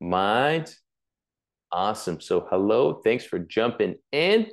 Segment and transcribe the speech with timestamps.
[0.00, 0.74] Mind.
[1.72, 2.20] Awesome.
[2.20, 3.00] So, hello.
[3.04, 4.48] Thanks for jumping in.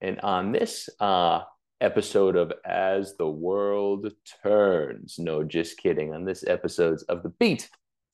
[0.00, 1.42] And on this uh,
[1.80, 4.12] episode of As the World
[4.42, 6.14] Turns, no, just kidding.
[6.14, 7.68] On this episode of The Beat,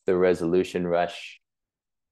[0.07, 1.41] the Resolution Rush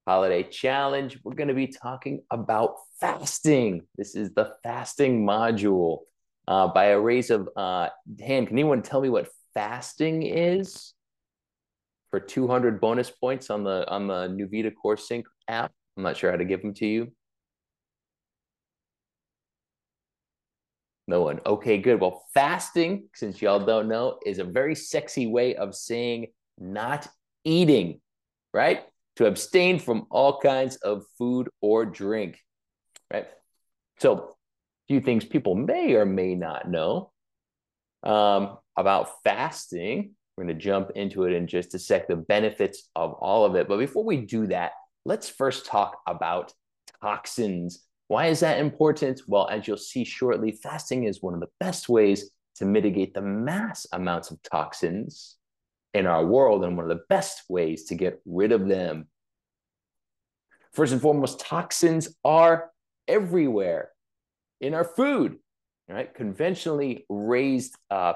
[0.07, 3.83] Holiday Challenge, we're going to be talking about fasting.
[3.97, 6.01] This is the fasting module.
[6.49, 7.89] Uh, by a raise of uh,
[8.21, 10.93] hand, can anyone tell me what fasting is?
[12.17, 15.71] For 200 bonus points on the on the NuVita Core Sync app.
[15.99, 17.13] I'm not sure how to give them to you.
[21.07, 21.41] No one.
[21.45, 22.01] Okay, good.
[22.01, 27.07] Well, fasting, since y'all don't know, is a very sexy way of saying not
[27.45, 28.01] eating,
[28.55, 28.85] right?
[29.17, 32.39] To abstain from all kinds of food or drink,
[33.13, 33.27] right?
[33.99, 34.23] So, a
[34.89, 37.13] few things people may or may not know
[38.03, 40.15] um, about fasting.
[40.37, 43.55] We're going to jump into it in just a sec, the benefits of all of
[43.55, 43.69] it.
[43.69, 44.73] But before we do that,
[45.05, 46.53] let's first talk about
[47.01, 47.85] toxins.
[48.09, 49.23] Why is that important?
[49.27, 53.23] Well, as you'll see shortly, fasting is one of the best ways to mitigate the
[53.23, 55.37] mass amounts of toxins
[55.95, 59.09] in our world and one of the best ways to get rid of them.
[60.73, 62.71] First and foremost, toxins are
[63.09, 63.91] everywhere
[64.61, 65.39] in our food,
[65.89, 66.13] right?
[66.15, 68.15] Conventionally raised uh,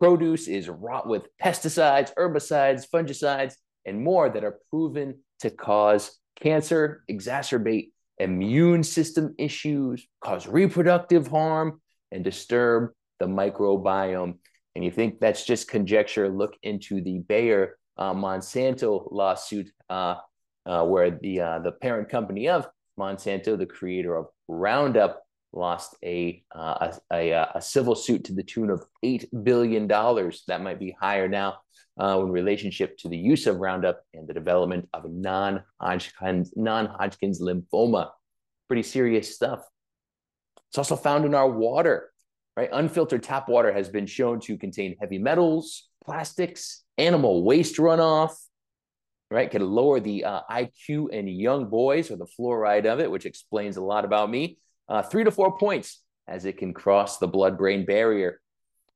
[0.00, 3.54] produce is wrought with pesticides, herbicides, fungicides,
[3.86, 11.80] and more that are proven to cause cancer, exacerbate immune system issues, cause reproductive harm,
[12.12, 14.38] and disturb the microbiome.
[14.74, 16.28] And you think that's just conjecture?
[16.28, 20.16] Look into the Bayer uh, Monsanto lawsuit, uh,
[20.66, 25.23] uh, where the uh, the parent company of Monsanto, the creator of Roundup,
[25.54, 29.86] lost a, uh, a, a, a, civil suit to the tune of $8 billion.
[29.86, 31.58] That might be higher now
[32.00, 38.10] uh, in relationship to the use of Roundup and the development of non-Hodgkin's, non-Hodgkin's lymphoma.
[38.68, 39.64] Pretty serious stuff.
[40.68, 42.10] It's also found in our water,
[42.56, 42.68] right?
[42.72, 48.34] Unfiltered tap water has been shown to contain heavy metals, plastics, animal waste runoff,
[49.30, 49.50] right?
[49.50, 53.76] Can lower the uh, IQ in young boys or the fluoride of it, which explains
[53.76, 54.58] a lot about me
[54.88, 58.40] uh, three to four points as it can cross the blood brain barrier,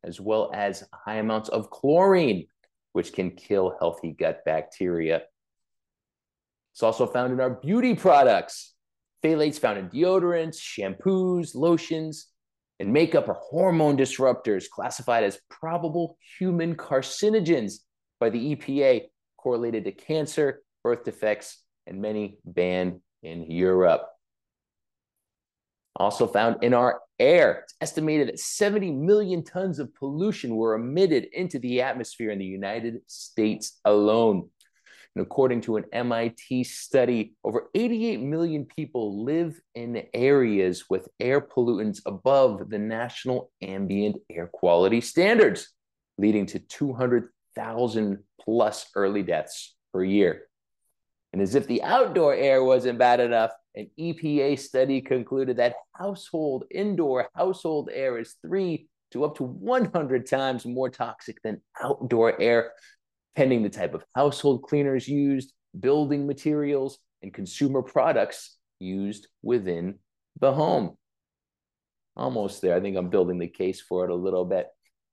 [0.04, 2.46] as well as high amounts of chlorine,
[2.92, 5.22] which can kill healthy gut bacteria.
[6.72, 8.74] It's also found in our beauty products.
[9.22, 12.28] Phthalates found in deodorants, shampoos, lotions,
[12.78, 17.80] and makeup are hormone disruptors classified as probable human carcinogens
[18.20, 19.06] by the EPA,
[19.36, 24.08] correlated to cancer, birth defects, and many banned in Europe
[25.98, 27.64] also found in our air.
[27.64, 32.44] It's estimated that 70 million tons of pollution were emitted into the atmosphere in the
[32.44, 34.48] United States alone.
[35.16, 41.40] And according to an MIT study, over 88 million people live in areas with air
[41.40, 45.72] pollutants above the national ambient air quality standards,
[46.18, 50.42] leading to 200,000 plus early deaths per year.
[51.32, 56.64] And as if the outdoor air wasn't bad enough, an EPA study concluded that household,
[56.70, 62.72] indoor household air is three to up to 100 times more toxic than outdoor air,
[63.36, 69.98] pending the type of household cleaners used, building materials, and consumer products used within
[70.40, 70.96] the home.
[72.16, 72.74] Almost there.
[72.74, 74.66] I think I'm building the case for it a little bit.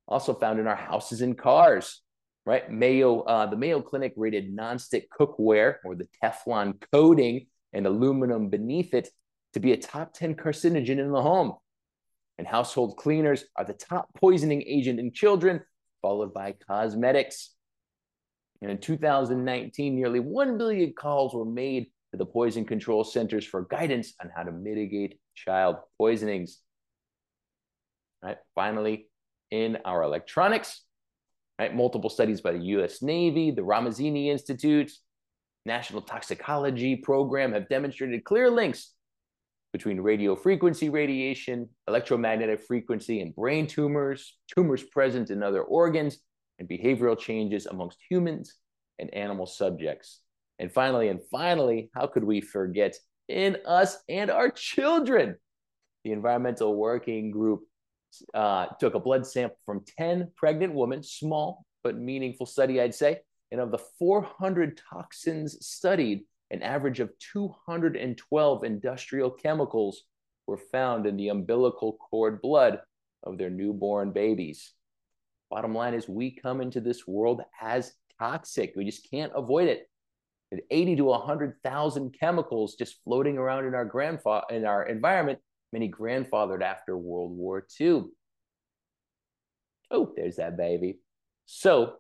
[0.08, 2.02] Also found in our houses and cars,
[2.46, 2.70] right?
[2.70, 8.94] Mayo, uh, the Mayo Clinic rated nonstick cookware or the Teflon coating and aluminum beneath
[8.94, 9.10] it
[9.54, 11.54] to be a top 10 carcinogen in the home.
[12.38, 15.62] And household cleaners are the top poisoning agent in children,
[16.02, 17.52] followed by cosmetics.
[18.62, 23.64] And in 2019, nearly 1 billion calls were made to the Poison Control Centers for
[23.64, 26.60] guidance on how to mitigate child poisonings.
[28.24, 28.38] Right.
[28.56, 29.08] Finally,
[29.52, 30.82] in our electronics,
[31.60, 34.92] right, multiple studies by the US Navy, the Ramazzini Institute,
[35.66, 38.94] National Toxicology Program have demonstrated clear links
[39.74, 46.20] between radio frequency radiation, electromagnetic frequency, and brain tumors, tumors present in other organs,
[46.60, 48.56] and behavioral changes amongst humans
[49.00, 50.22] and animal subjects.
[50.60, 52.96] And finally, and finally, how could we forget
[53.28, 55.36] in us and our children?
[56.06, 57.64] The Environmental Working Group
[58.34, 63.20] uh, took a blood sample from 10 pregnant women, small but meaningful study, I'd say,
[63.52, 70.04] and of the 400 toxins studied, an average of 212 industrial chemicals
[70.48, 72.80] were found in the umbilical cord blood
[73.24, 74.74] of their newborn babies.
[75.50, 78.74] Bottom line is, we come into this world as toxic.
[78.76, 79.90] We just can't avoid it.
[80.52, 85.40] and 80 to 100,000 chemicals just floating around in our grandfather in our environment,
[85.74, 88.04] many grandfathered after World War II.
[89.92, 91.00] Oh, there's that baby.
[91.46, 91.98] So,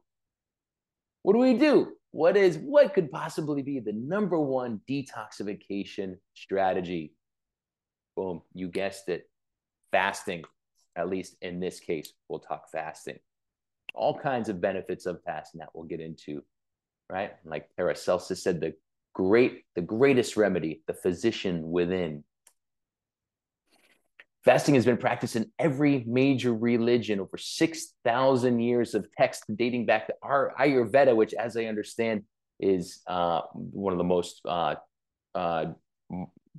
[1.25, 1.93] what do we do?
[2.11, 7.13] What is what could possibly be the number one detoxification strategy?
[8.15, 9.29] Boom, you guessed it.
[9.91, 10.43] Fasting.
[10.95, 13.19] At least in this case, we'll talk fasting.
[13.93, 16.41] All kinds of benefits of fasting that we'll get into
[17.09, 17.33] right?
[17.43, 18.73] Like Paracelsus said, the
[19.13, 22.23] great, the greatest remedy, the physician within.
[24.45, 30.05] Fasting has been practiced in every major religion over 6,000 years of text dating back
[30.05, 32.21] to our Ayurveda, which, as I understand,
[32.59, 34.75] is uh, one of the most, uh,
[35.33, 35.65] uh,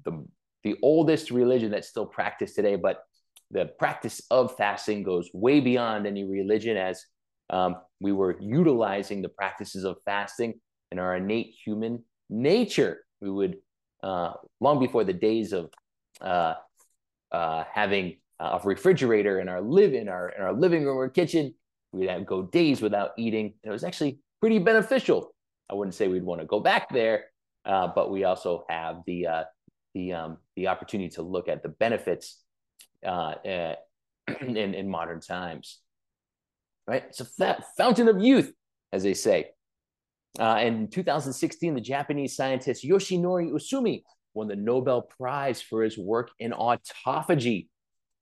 [0.05, 0.27] the,
[0.65, 2.75] the oldest religion that's still practiced today.
[2.75, 3.05] But
[3.53, 7.05] the practice of fasting goes way beyond any religion, as
[7.51, 10.55] um, we were utilizing the practices of fasting
[10.91, 13.05] in our innate human nature.
[13.21, 13.59] We would,
[14.03, 15.71] uh, long before the days of
[17.33, 21.55] uh, having a refrigerator in our live in our in our living room or kitchen,
[21.93, 23.55] we'd have, go days without eating.
[23.63, 25.35] It was actually pretty beneficial.
[25.71, 27.25] I wouldn't say we'd want to go back there,
[27.65, 29.45] uh, but we also have the uh,
[29.95, 32.43] the um, the opportunity to look at the benefits
[33.05, 35.81] uh, in in modern times
[36.87, 37.05] right?
[37.09, 38.53] It's a fountain of youth,
[38.93, 39.51] as they say.
[40.39, 44.03] Uh, in 2016, the Japanese scientist Yoshinori Ohsumi
[44.37, 47.69] won the Nobel Prize for his work in autophagy,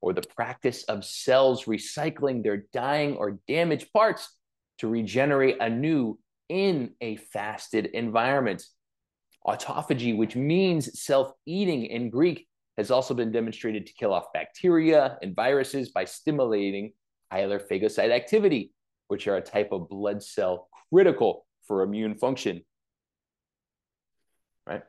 [0.01, 4.29] or the practice of cells recycling their dying or damaged parts
[4.79, 6.19] to regenerate anew
[6.49, 8.65] in a fasted environment.
[9.47, 12.47] Autophagy, which means self eating in Greek,
[12.77, 16.93] has also been demonstrated to kill off bacteria and viruses by stimulating
[17.31, 18.73] islet phagocyte activity,
[19.09, 22.63] which are a type of blood cell critical for immune function.
[24.67, 24.83] Right?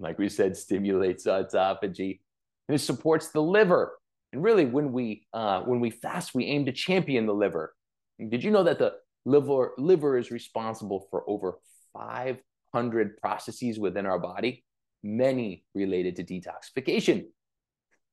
[0.00, 2.20] Like we said, stimulates autophagy.
[2.68, 3.98] And it supports the liver.
[4.32, 7.74] And really, when we uh, when we fast, we aim to champion the liver.
[8.18, 11.58] Did you know that the liver liver is responsible for over
[11.94, 14.64] 500 processes within our body,
[15.02, 17.26] many related to detoxification,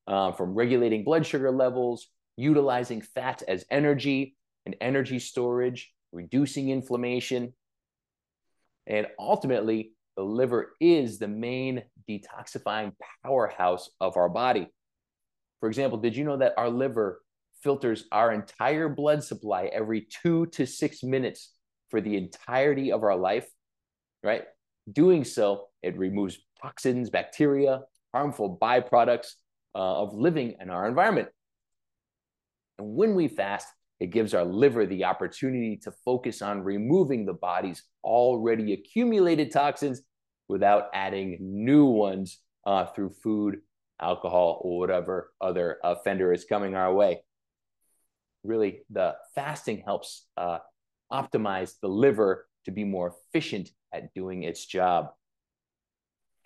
[0.08, 4.36] uh, from regulating blood sugar levels utilizing fat as energy
[4.66, 7.54] and energy storage, reducing inflammation.
[8.88, 14.68] And ultimately, the liver is the main detoxifying powerhouse of our body.
[15.60, 17.22] For example, did you know that our liver
[17.64, 21.52] filters our entire blood supply every two to six minutes
[21.90, 23.48] for the entirety of our life?
[24.24, 24.44] Right?
[24.92, 27.82] Doing so, it removes toxins, bacteria,
[28.14, 29.34] harmful byproducts
[29.74, 31.28] uh, of living in our environment.
[32.78, 33.68] And when we fast,
[34.00, 40.02] it gives our liver the opportunity to focus on removing the body's already accumulated toxins
[40.48, 43.62] without adding new ones uh, through food,
[44.02, 47.22] alcohol, or whatever other offender is coming our way.
[48.44, 50.60] Really, the fasting helps uh,
[51.12, 55.08] optimize the liver to be more efficient at doing its job.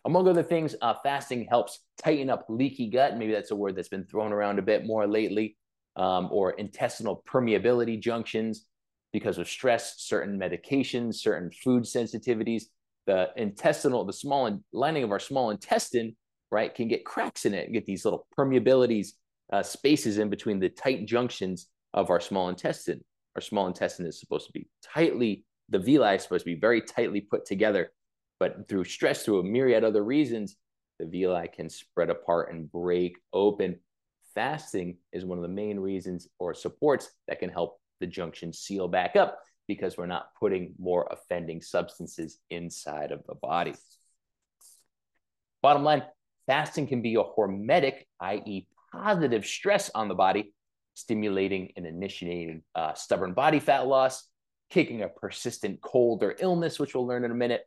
[0.06, 3.18] Among other things, uh, fasting helps tighten up leaky gut.
[3.18, 5.58] Maybe that's a word that's been thrown around a bit more lately
[6.00, 8.66] um, or intestinal permeability junctions
[9.12, 12.64] because of stress, certain medications, certain food sensitivities.
[13.06, 16.16] The intestinal, the small lining of our small intestine,
[16.52, 19.10] right, can get cracks in it, and get these little permeabilities,
[19.52, 23.04] uh, spaces in between the tight junctions of our small intestine.
[23.36, 26.82] Our small intestine is supposed to be tightly, the villi is supposed to be very
[26.82, 27.92] tightly put together.
[28.40, 30.56] But through stress, through a myriad other reasons,
[30.98, 33.80] the villi can spread apart and break open
[34.40, 38.88] fasting is one of the main reasons or supports that can help the junction seal
[38.88, 43.74] back up because we're not putting more offending substances inside of the body.
[45.62, 46.04] Bottom line,
[46.48, 50.54] fasting can be a hormetic, i.e., positive stress on the body,
[50.94, 54.26] stimulating and initiating uh, stubborn body fat loss,
[54.70, 57.66] kicking a persistent cold or illness, which we'll learn in a minute,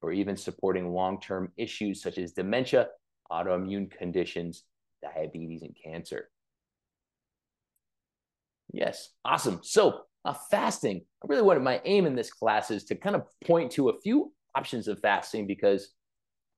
[0.00, 2.88] or even supporting long term issues such as dementia,
[3.30, 4.64] autoimmune conditions,
[5.12, 6.28] diabetes, and cancer.
[8.72, 9.60] Yes, awesome.
[9.62, 11.02] So, uh, fasting.
[11.22, 14.00] I really wanted my aim in this class is to kind of point to a
[14.00, 15.90] few options of fasting because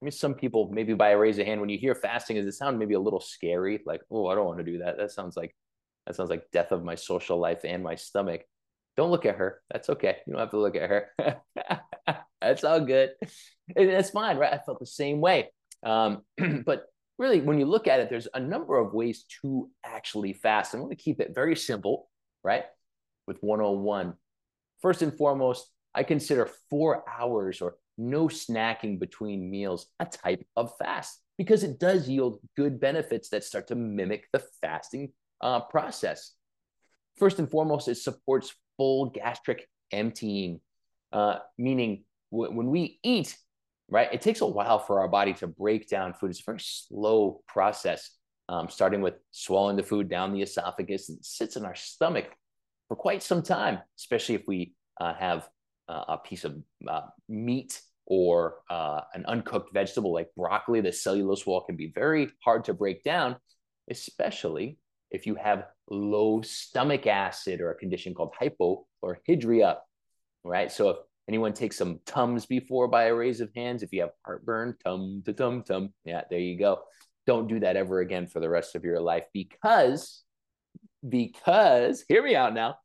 [0.01, 2.47] I mean, some people maybe by a raise of hand when you hear fasting, does
[2.47, 3.81] it sound maybe a little scary?
[3.85, 4.99] Like, oh, I don't want to do that.
[4.99, 5.55] That sounds like
[6.07, 8.43] that sounds like death of my social life and my stomach.
[8.97, 9.61] Don't look at her.
[9.71, 10.19] That's okay.
[10.27, 11.11] You don't have to look at her.
[12.41, 13.11] That's all good.
[13.75, 14.53] And that's fine, right?
[14.53, 15.51] I felt the same way.
[15.85, 16.23] Um,
[16.65, 16.85] but
[17.19, 20.75] really, when you look at it, there's a number of ways to actually fast.
[20.75, 22.09] I'm going to keep it very simple,
[22.45, 22.65] right?
[23.27, 24.15] With 101.
[24.83, 30.77] First and foremost, I consider four hours or no snacking between meals a type of
[30.79, 36.33] fast because it does yield good benefits that start to mimic the fasting uh, process.
[37.17, 40.61] First and foremost, it supports full gastric emptying,
[41.13, 43.37] uh, meaning when we eat,
[43.89, 46.31] right, it takes a while for our body to break down food.
[46.31, 48.11] It's a very slow process,
[48.49, 52.27] um, starting with swallowing the food down the esophagus and sits in our stomach
[52.89, 55.49] for quite some time, especially if we uh, have
[55.89, 56.57] uh, a piece of
[56.89, 60.81] uh, meat or uh, an uncooked vegetable like broccoli.
[60.81, 63.37] The cellulose wall can be very hard to break down,
[63.91, 64.79] especially
[65.11, 69.79] if you have low stomach acid or a condition called hypochlorhydria,
[70.45, 70.71] right?
[70.71, 70.97] So if
[71.29, 75.23] anyone take some Tums before by a raise of hands, if you have heartburn, tum
[75.25, 76.81] to tum tum, yeah, there you go.
[77.27, 80.23] Don't do that ever again for the rest of your life because,
[81.07, 82.77] because, hear me out now,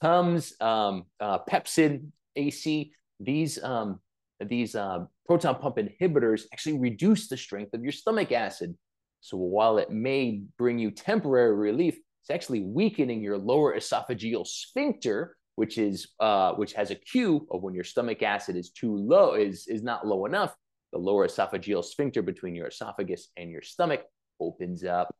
[0.00, 2.04] Tums, um, uh, Pepcid,
[2.36, 4.00] AC, these um,
[4.40, 8.76] these uh, proton pump inhibitors actually reduce the strength of your stomach acid.
[9.20, 15.36] So while it may bring you temporary relief, it's actually weakening your lower esophageal sphincter,
[15.56, 19.34] which is uh, which has a cue of when your stomach acid is too low,
[19.34, 20.54] is is not low enough.
[20.92, 24.02] The lower esophageal sphincter between your esophagus and your stomach
[24.40, 25.14] opens up.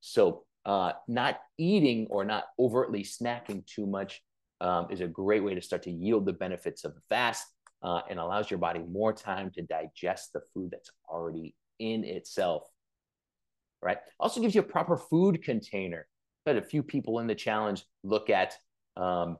[0.00, 4.22] So uh, not eating or not overtly snacking too much
[4.60, 7.46] um, is a great way to start to yield the benefits of the fast
[7.82, 12.64] uh, and allows your body more time to digest the food that's already in itself
[13.82, 13.98] right?
[14.18, 16.06] Also gives you a proper food container.
[16.44, 18.54] But a few people in the challenge look at
[18.96, 19.36] um,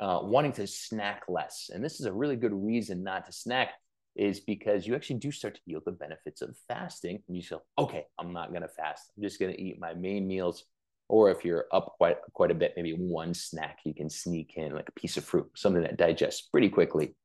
[0.00, 1.70] uh, wanting to snack less.
[1.72, 3.70] And this is a really good reason not to snack
[4.16, 7.22] is because you actually do start to yield the benefits of fasting.
[7.28, 9.10] And you say, okay, I'm not going to fast.
[9.16, 10.64] I'm just going to eat my main meals.
[11.08, 14.74] Or if you're up quite quite a bit, maybe one snack you can sneak in,
[14.74, 17.16] like a piece of fruit, something that digests pretty quickly.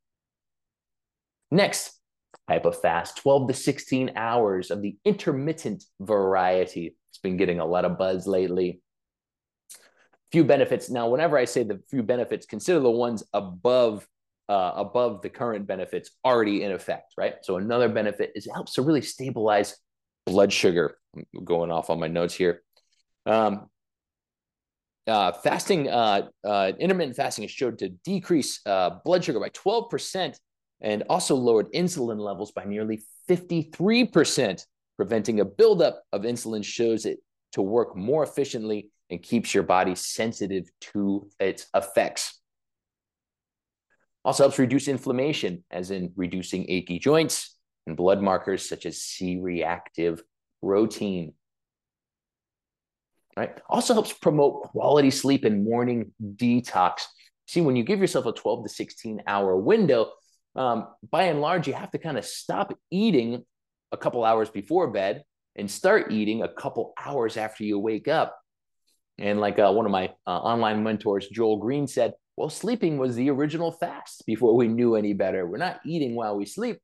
[1.51, 1.99] Next,
[2.49, 6.95] type of fast, 12 to 16 hours of the intermittent variety.
[7.11, 8.81] It's been getting a lot of buzz lately.
[10.35, 10.89] Few benefits.
[10.89, 14.05] Now, whenever I say the few benefits, consider the ones above
[14.49, 17.35] uh, above the current benefits already in effect, right?
[17.41, 19.77] So another benefit is it helps to really stabilize
[20.25, 20.97] blood sugar.
[21.15, 22.63] I'm going off on my notes here.
[23.25, 23.69] Um,
[25.07, 30.37] uh, fasting, uh, uh, intermittent fasting is showed to decrease uh, blood sugar by 12%
[30.81, 34.65] and also lowered insulin levels by nearly 53%.
[34.97, 37.19] Preventing a buildup of insulin shows it
[37.53, 42.39] to work more efficiently and keeps your body sensitive to its effects.
[44.23, 49.37] Also helps reduce inflammation, as in reducing achy joints and blood markers such as C
[49.39, 50.21] reactive
[50.63, 51.33] protein.
[53.37, 53.59] Right.
[53.69, 57.01] Also helps promote quality sleep and morning detox.
[57.47, 60.11] See, when you give yourself a 12 to 16 hour window,
[60.55, 63.43] um, by and large, you have to kind of stop eating
[63.91, 65.23] a couple hours before bed
[65.55, 68.37] and start eating a couple hours after you wake up.
[69.17, 73.15] And like uh, one of my uh, online mentors, Joel Greene, said, well, sleeping was
[73.15, 75.47] the original fast before we knew any better.
[75.47, 76.79] We're not eating while we sleep.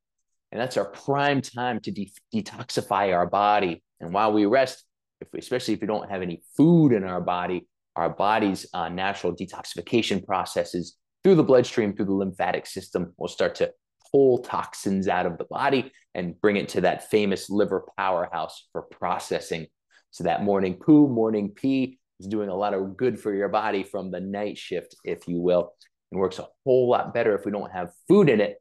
[0.51, 3.83] And that's our prime time to de- detoxify our body.
[3.99, 4.83] And while we rest,
[5.19, 8.89] if we, especially if we don't have any food in our body, our body's uh,
[8.89, 13.71] natural detoxification processes through the bloodstream, through the lymphatic system, will start to
[14.11, 18.81] pull toxins out of the body and bring it to that famous liver powerhouse for
[18.83, 19.67] processing.
[20.11, 23.83] So that morning poo, morning pee is doing a lot of good for your body
[23.83, 25.73] from the night shift, if you will,
[26.11, 28.57] and works a whole lot better if we don't have food in it.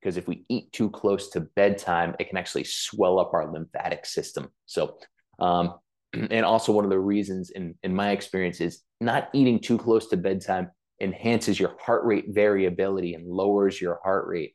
[0.00, 4.04] Because if we eat too close to bedtime, it can actually swell up our lymphatic
[4.04, 4.48] system.
[4.66, 4.98] So,
[5.38, 5.74] um,
[6.12, 10.08] and also one of the reasons in, in my experience is not eating too close
[10.08, 14.54] to bedtime enhances your heart rate variability and lowers your heart rate.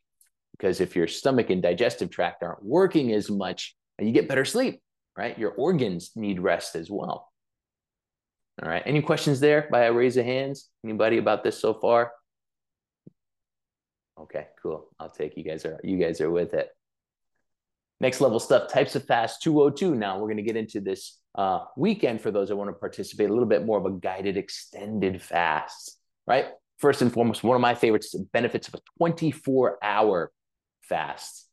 [0.52, 4.44] Because if your stomach and digestive tract aren't working as much, and you get better
[4.44, 4.80] sleep,
[5.16, 5.38] right?
[5.38, 7.27] Your organs need rest as well.
[8.62, 8.82] All right.
[8.84, 10.68] Any questions there by a raise of hands?
[10.84, 12.12] Anybody about this so far?
[14.18, 14.88] Okay, cool.
[14.98, 16.68] I'll take you guys are you guys are with it.
[18.00, 19.94] Next level stuff, types of fast 202.
[19.94, 23.28] Now we're going to get into this uh, weekend for those that want to participate,
[23.28, 25.98] a little bit more of a guided extended fast
[26.28, 26.46] right?
[26.76, 30.30] First and foremost, one of my favorites benefits of a 24 hour
[30.82, 31.48] fast.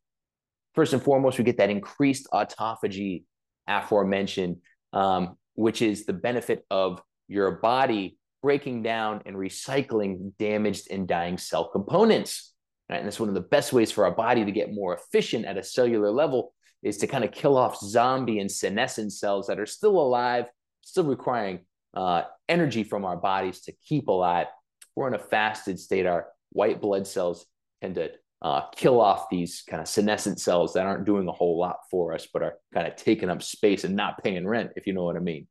[0.75, 3.23] First and foremost, we get that increased autophagy
[3.67, 4.57] aforementioned,
[4.93, 11.37] um, which is the benefit of your body breaking down and recycling damaged and dying
[11.37, 12.53] cell components.
[12.89, 12.97] Right?
[12.97, 15.57] And that's one of the best ways for our body to get more efficient at
[15.57, 19.65] a cellular level is to kind of kill off zombie and senescent cells that are
[19.65, 20.45] still alive,
[20.81, 21.59] still requiring
[21.95, 24.47] uh, energy from our bodies to keep alive
[24.95, 27.45] we're in a fasted state, our white blood cells
[27.81, 31.57] tend to uh, kill off these kind of senescent cells that aren't doing a whole
[31.57, 34.87] lot for us, but are kind of taking up space and not paying rent, if
[34.87, 35.47] you know what I mean.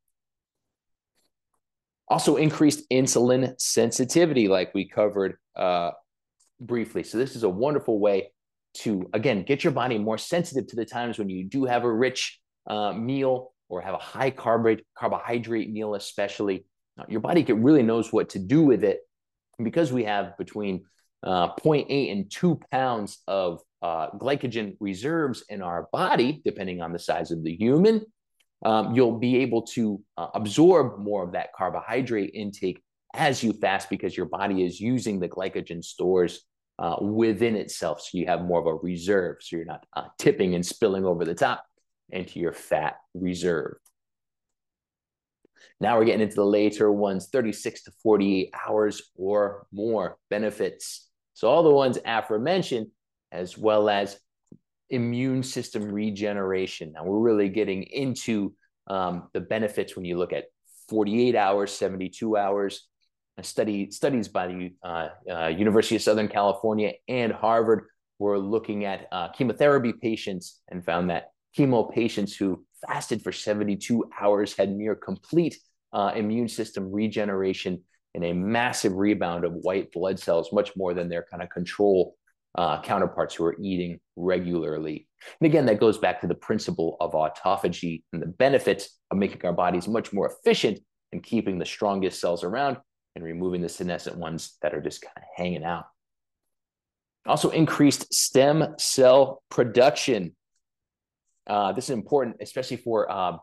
[2.08, 5.92] Also, increased insulin sensitivity, like we covered uh,
[6.60, 7.02] briefly.
[7.02, 8.30] So, this is a wonderful way
[8.78, 11.92] to, again, get your body more sensitive to the times when you do have a
[11.92, 12.38] rich
[12.68, 16.66] uh, meal or have a high carbohydrate, carbohydrate meal, especially.
[17.08, 19.00] Your body really knows what to do with it.
[19.62, 20.84] Because we have between
[21.24, 26.98] uh, 0.8 and 2 pounds of uh, glycogen reserves in our body, depending on the
[26.98, 28.02] size of the human,
[28.64, 32.82] um, you'll be able to uh, absorb more of that carbohydrate intake
[33.14, 36.40] as you fast because your body is using the glycogen stores
[36.78, 38.00] uh, within itself.
[38.00, 39.36] So you have more of a reserve.
[39.40, 41.64] So you're not uh, tipping and spilling over the top
[42.10, 43.76] into your fat reserve.
[45.80, 51.03] Now we're getting into the later ones 36 to 48 hours or more benefits.
[51.34, 52.88] So, all the ones aforementioned,
[53.32, 54.18] as well as
[54.90, 56.92] immune system regeneration.
[56.92, 58.54] Now, we're really getting into
[58.86, 60.44] um, the benefits when you look at
[60.88, 62.86] 48 hours, 72 hours.
[63.36, 67.86] A study studies by the uh, uh, University of Southern California and Harvard
[68.20, 74.04] were looking at uh, chemotherapy patients and found that chemo patients who fasted for 72
[74.20, 75.58] hours had near complete
[75.92, 77.82] uh, immune system regeneration
[78.14, 82.16] and a massive rebound of white blood cells, much more than their kind of control
[82.56, 85.08] uh, counterparts who are eating regularly.
[85.40, 89.44] And again, that goes back to the principle of autophagy and the benefits of making
[89.44, 90.78] our bodies much more efficient
[91.12, 92.76] and keeping the strongest cells around
[93.16, 95.84] and removing the senescent ones that are just kind of hanging out.
[97.26, 100.36] Also, increased stem cell production.
[101.46, 103.36] Uh, this is important, especially for uh,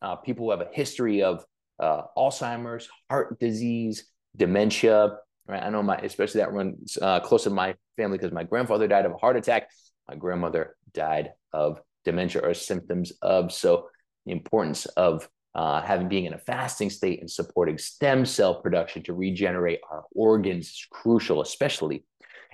[0.00, 1.44] uh, people who have a history of
[1.80, 4.04] uh, Alzheimer's, heart disease,
[4.36, 5.16] dementia,
[5.48, 5.62] right?
[5.62, 9.06] I know my, especially that runs uh, close to my family because my grandfather died
[9.06, 9.68] of a heart attack.
[10.08, 13.52] My grandmother died of dementia or symptoms of.
[13.52, 13.88] So
[14.26, 19.02] the importance of uh, having being in a fasting state and supporting stem cell production
[19.04, 22.04] to regenerate our organs is crucial, especially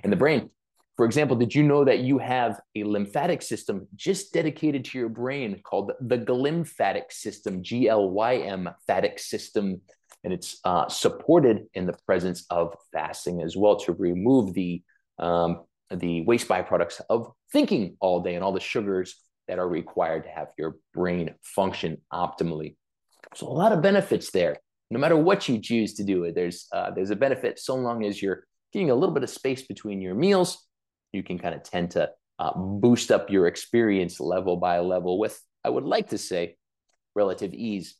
[0.03, 0.49] in the brain.
[0.97, 5.09] For example, did you know that you have a lymphatic system just dedicated to your
[5.09, 9.81] brain called the glymphatic system, G L Y M phatic system?
[10.23, 14.81] and it's uh, supported in the presence of fasting as well to remove the
[15.19, 19.15] um, the waste byproducts of thinking all day and all the sugars
[19.47, 22.75] that are required to have your brain function optimally.
[23.35, 24.57] So a lot of benefits there.
[24.91, 28.21] No matter what you choose to do, there's uh, there's a benefit so long as
[28.21, 30.66] you're getting a little bit of space between your meals.
[31.13, 35.39] You can kind of tend to uh, boost up your experience level by level with,
[35.63, 36.57] I would like to say,
[37.15, 37.95] relative ease.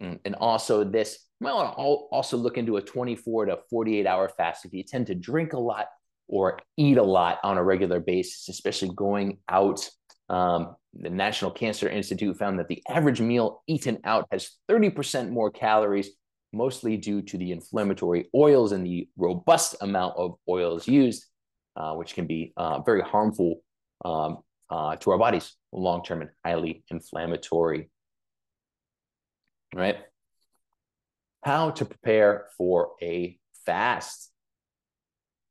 [0.00, 4.28] Mm, and also this might want to also look into a 24 to 48 hour
[4.28, 5.86] fast if you tend to drink a lot
[6.28, 9.88] or eat a lot on a regular basis, especially going out.
[10.28, 15.50] Um, the National Cancer Institute found that the average meal eaten out has 30% more
[15.50, 16.10] calories,
[16.52, 21.24] mostly due to the inflammatory oils and the robust amount of oils used,
[21.78, 23.62] uh, which can be uh, very harmful
[24.04, 24.38] um,
[24.68, 27.88] uh, to our bodies long term and highly inflammatory.
[29.74, 29.98] Right?
[31.44, 34.32] How to prepare for a fast.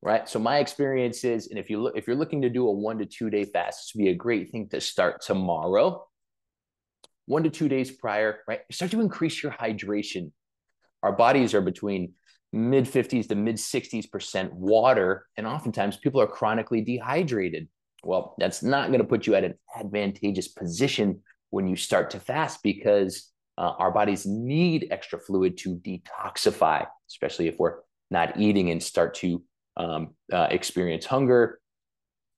[0.02, 0.28] Right?
[0.28, 3.00] So my experience is and if you look if you're looking to do a one
[3.00, 6.06] to two day fast this would be a great thing to start tomorrow.
[7.26, 8.62] One to two days prior right?
[8.72, 10.32] Start to increase your hydration.
[11.04, 12.14] Our bodies are between
[12.54, 17.68] mid 50s to mid 60s percent water and oftentimes people are chronically dehydrated
[18.04, 22.20] well that's not going to put you at an advantageous position when you start to
[22.20, 27.78] fast because uh, our bodies need extra fluid to detoxify, especially if we're
[28.12, 29.44] not eating and start to
[29.78, 31.60] um, uh, experience hunger,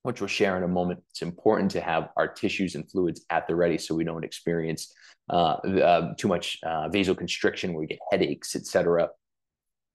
[0.04, 1.02] which we'll share in a moment.
[1.10, 4.94] It's important to have our tissues and fluids at the ready so we don't experience
[5.30, 9.10] uh, uh too much uh, vasoconstriction where we get headaches, etc.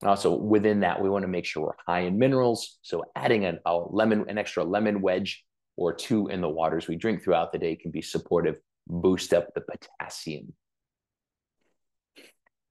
[0.03, 2.77] Also, within that, we want to make sure we're high in minerals.
[2.81, 5.43] So, adding an, a lemon, an extra lemon wedge
[5.77, 9.53] or two in the waters we drink throughout the day can be supportive, boost up
[9.53, 10.53] the potassium.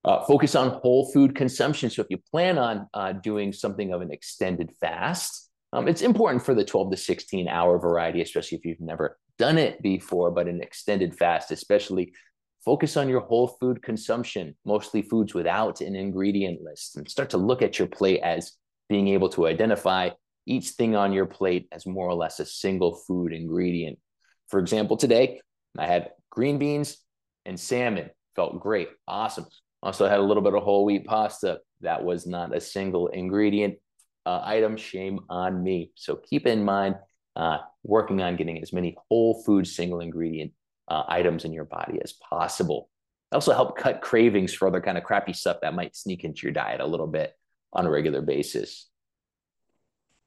[0.04, 1.88] Uh, focus on whole food consumption.
[1.88, 6.44] So if you plan on uh, doing something of an extended fast, um, it's important
[6.44, 10.46] for the 12 to 16 hour variety, especially if you've never done it before, but
[10.46, 12.12] an extended fast, especially
[12.64, 17.38] focus on your whole food consumption, mostly foods without an ingredient list, and start to
[17.38, 18.52] look at your plate as
[18.88, 20.10] being able to identify
[20.46, 23.98] each thing on your plate as more or less a single food ingredient.
[24.48, 25.40] For example, today
[25.78, 26.98] I had green beans
[27.46, 28.10] and salmon.
[28.36, 28.88] Felt great.
[29.06, 29.46] Awesome.
[29.82, 31.60] Also had a little bit of whole wheat pasta.
[31.82, 33.76] That was not a single ingredient.
[34.26, 35.90] uh, item, shame on me.
[35.96, 36.96] So keep in mind,
[37.36, 40.52] uh, working on getting as many whole food, single ingredient
[40.88, 42.90] uh, items in your body as possible.
[43.32, 46.52] Also help cut cravings for other kind of crappy stuff that might sneak into your
[46.52, 47.32] diet a little bit
[47.72, 48.88] on a regular basis.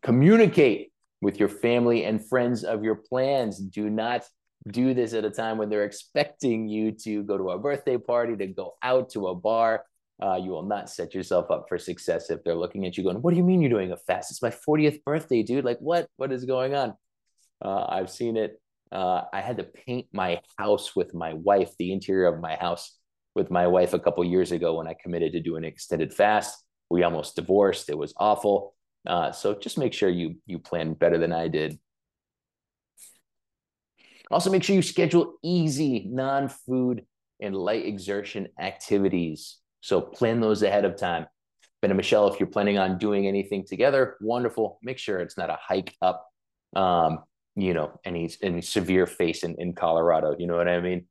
[0.03, 0.91] Communicate
[1.21, 3.59] with your family and friends of your plans.
[3.59, 4.27] Do not
[4.69, 8.35] do this at a time when they're expecting you to go to a birthday party,
[8.35, 9.85] to go out to a bar.
[10.21, 13.21] Uh, you will not set yourself up for success if they're looking at you going,
[13.21, 14.31] "What do you mean you're doing a fast?
[14.31, 15.63] It's my 40th birthday, dude.
[15.63, 16.09] Like, what?
[16.17, 16.95] What is going on?"
[17.63, 18.59] Uh, I've seen it.
[18.91, 22.97] Uh, I had to paint my house with my wife, the interior of my house
[23.35, 26.63] with my wife a couple years ago when I committed to do an extended fast.
[26.89, 27.89] We almost divorced.
[27.89, 28.73] It was awful.
[29.05, 31.79] Uh, so just make sure you you plan better than I did.
[34.29, 37.05] Also, make sure you schedule easy, non-food
[37.39, 39.57] and light exertion activities.
[39.81, 41.27] So plan those ahead of time.
[41.81, 44.79] Ben and Michelle, if you're planning on doing anything together, wonderful.
[44.81, 46.27] Make sure it's not a hike up,
[46.75, 47.19] um,
[47.57, 50.35] you know, any any severe face in, in Colorado.
[50.37, 51.07] You know what I mean?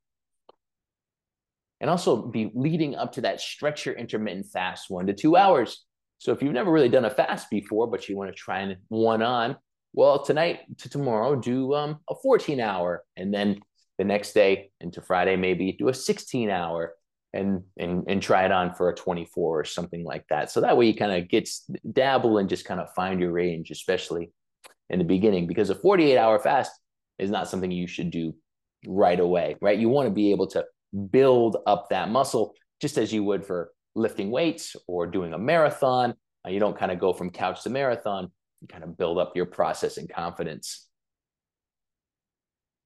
[1.80, 5.84] And also be leading up to that stretch your intermittent fast one to two hours.
[6.18, 8.76] So if you've never really done a fast before, but you want to try and
[8.88, 9.56] one on,
[9.92, 13.60] well, tonight to tomorrow, do um, a 14 hour, and then
[13.98, 16.94] the next day into Friday, maybe do a 16 hour
[17.34, 20.50] and, and, and try it on for a 24 or something like that.
[20.50, 21.50] So that way you kind of get
[21.92, 24.32] dabble and just kind of find your range, especially
[24.90, 26.72] in the beginning, because a 48 hour fast
[27.18, 28.34] is not something you should do
[28.86, 29.78] right away, right?
[29.78, 30.64] You want to be able to
[31.10, 36.14] build up that muscle just as you would for lifting weights or doing a marathon.
[36.46, 39.34] Uh, you don't kind of go from couch to marathon, you kind of build up
[39.34, 40.86] your process and confidence.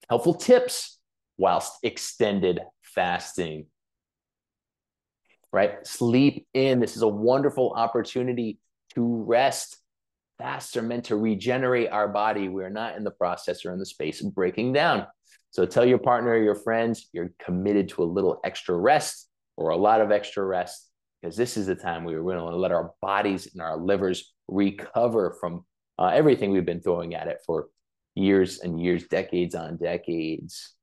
[0.09, 0.99] Helpful tips
[1.37, 3.67] whilst extended fasting.
[5.53, 5.85] Right?
[5.87, 6.81] Sleep in.
[6.81, 8.59] This is a wonderful opportunity
[8.95, 9.77] to rest.
[10.41, 12.49] Fasts are meant to regenerate our body.
[12.49, 15.07] We're not in the process or in the space of breaking down.
[15.51, 19.69] So tell your partner, or your friends, you're committed to a little extra rest or
[19.69, 20.89] a lot of extra rest
[21.21, 24.33] because this is the time we are going to let our bodies and our livers
[24.49, 25.67] recover from
[25.99, 27.69] uh, everything we've been throwing at it for
[28.15, 30.75] years and years, decades on decades.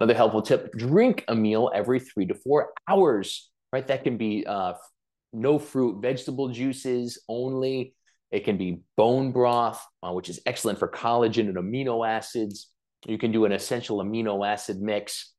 [0.00, 3.86] Another helpful tip drink a meal every three to four hours, right?
[3.86, 4.72] That can be uh,
[5.34, 7.92] no fruit, vegetable juices only.
[8.30, 12.68] It can be bone broth, uh, which is excellent for collagen and amino acids.
[13.06, 15.32] You can do an essential amino acid mix,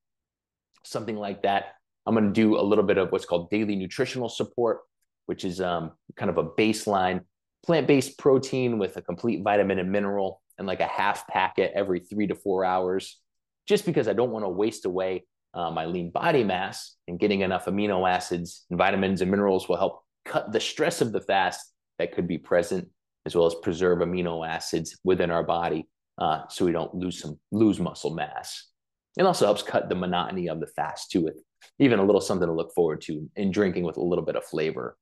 [0.83, 1.73] something like that.
[2.05, 4.79] I'm going to do a little bit of what's called daily nutritional support,
[5.25, 7.21] which is um, kind of a baseline
[7.65, 11.99] plant based protein with a complete vitamin and mineral and like a half packet every
[11.99, 13.19] three to four hours,
[13.67, 17.41] just because I don't want to waste away uh, my lean body mass and getting
[17.41, 21.73] enough amino acids and vitamins and minerals will help cut the stress of the fast
[21.99, 22.87] that could be present,
[23.25, 27.39] as well as preserve amino acids within our body uh, so we don't lose some
[27.51, 28.69] lose muscle mass.
[29.17, 31.41] It also helps cut the monotony of the fast too, with
[31.79, 34.43] even a little something to look forward to in drinking with a little bit of
[34.45, 34.97] flavor.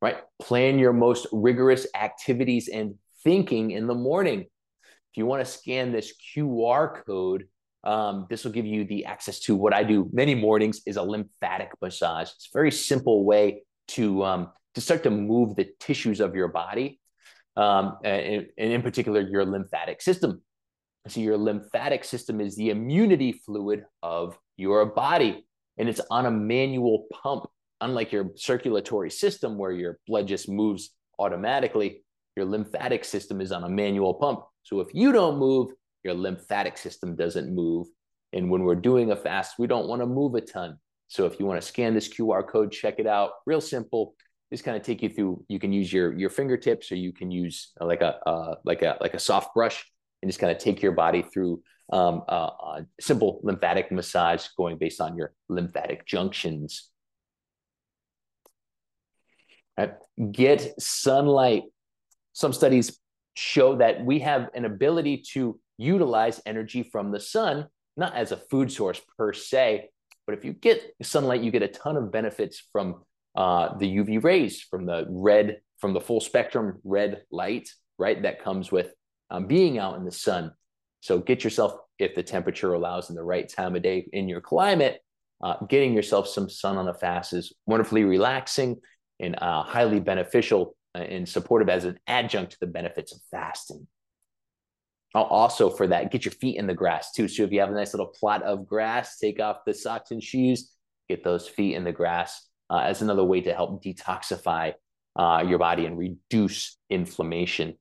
[0.00, 0.16] Right?
[0.40, 4.40] Plan your most rigorous activities and thinking in the morning.
[4.40, 7.48] If you want to scan this QR code,
[7.82, 11.02] um, this will give you the access to what I do many mornings is a
[11.02, 12.30] lymphatic massage.
[12.34, 16.48] It's a very simple way to um, to start to move the tissues of your
[16.48, 17.00] body
[17.56, 20.42] um, and, and in particular your lymphatic system.
[21.08, 25.46] So your lymphatic system is the immunity fluid of your body,
[25.78, 27.44] and it's on a manual pump.
[27.80, 32.02] Unlike your circulatory system, where your blood just moves automatically,
[32.34, 34.40] your lymphatic system is on a manual pump.
[34.62, 35.72] So if you don't move,
[36.02, 37.86] your lymphatic system doesn't move.
[38.32, 40.78] And when we're doing a fast, we don't want to move a ton.
[41.08, 43.30] So if you want to scan this QR code, check it out.
[43.46, 44.14] Real simple
[44.50, 45.44] just kind of take you through.
[45.48, 48.82] You can use your your fingertips, or you can use uh, like a uh, like
[48.82, 49.84] a like a soft brush,
[50.22, 54.78] and just kind of take your body through um, uh, a simple lymphatic massage, going
[54.78, 56.90] based on your lymphatic junctions.
[59.76, 59.94] Right.
[60.32, 61.64] Get sunlight.
[62.32, 62.98] Some studies
[63.34, 67.66] show that we have an ability to utilize energy from the sun,
[67.96, 69.90] not as a food source per se,
[70.26, 73.02] but if you get sunlight, you get a ton of benefits from
[73.36, 78.22] uh, the UV rays from the red, from the full spectrum red light, right?
[78.22, 78.92] That comes with
[79.30, 80.52] um, being out in the sun.
[81.00, 84.40] So get yourself, if the temperature allows in the right time of day in your
[84.40, 85.00] climate,
[85.42, 88.76] uh, getting yourself some sun on a fast is wonderfully relaxing
[89.20, 93.86] and uh, highly beneficial uh, and supportive as an adjunct to the benefits of fasting.
[95.22, 97.26] Also, for that, get your feet in the grass too.
[97.28, 100.22] So if you have a nice little plot of grass, take off the socks and
[100.22, 100.72] shoes,
[101.08, 104.74] get those feet in the grass uh, as another way to help detoxify
[105.18, 107.78] uh, your body and reduce inflammation.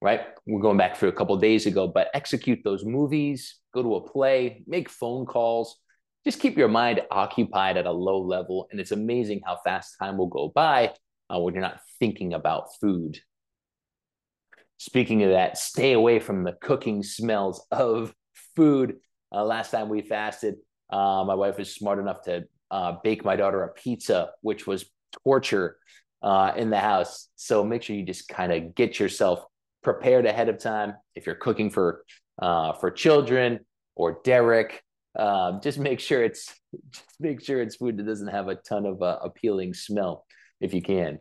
[0.00, 0.22] Right?
[0.46, 4.08] We're going back for a couple days ago, but execute those movies, go to a
[4.08, 5.76] play, make phone calls,
[6.24, 8.66] just keep your mind occupied at a low level.
[8.70, 10.94] And it's amazing how fast time will go by
[11.28, 13.20] uh, when you're not thinking about food.
[14.80, 18.14] Speaking of that, stay away from the cooking smells of
[18.56, 18.96] food.
[19.30, 20.54] Uh, last time we fasted,
[20.88, 24.86] uh, my wife was smart enough to uh, bake my daughter a pizza, which was
[25.22, 25.76] torture
[26.22, 27.28] uh, in the house.
[27.36, 29.44] So make sure you just kind of get yourself
[29.82, 30.94] prepared ahead of time.
[31.14, 32.02] If you're cooking for
[32.40, 33.60] uh, for children
[33.96, 34.82] or Derek,
[35.14, 36.54] um, just make sure it's
[36.90, 40.24] just make sure it's food that doesn't have a ton of uh, appealing smell
[40.58, 41.18] if you can.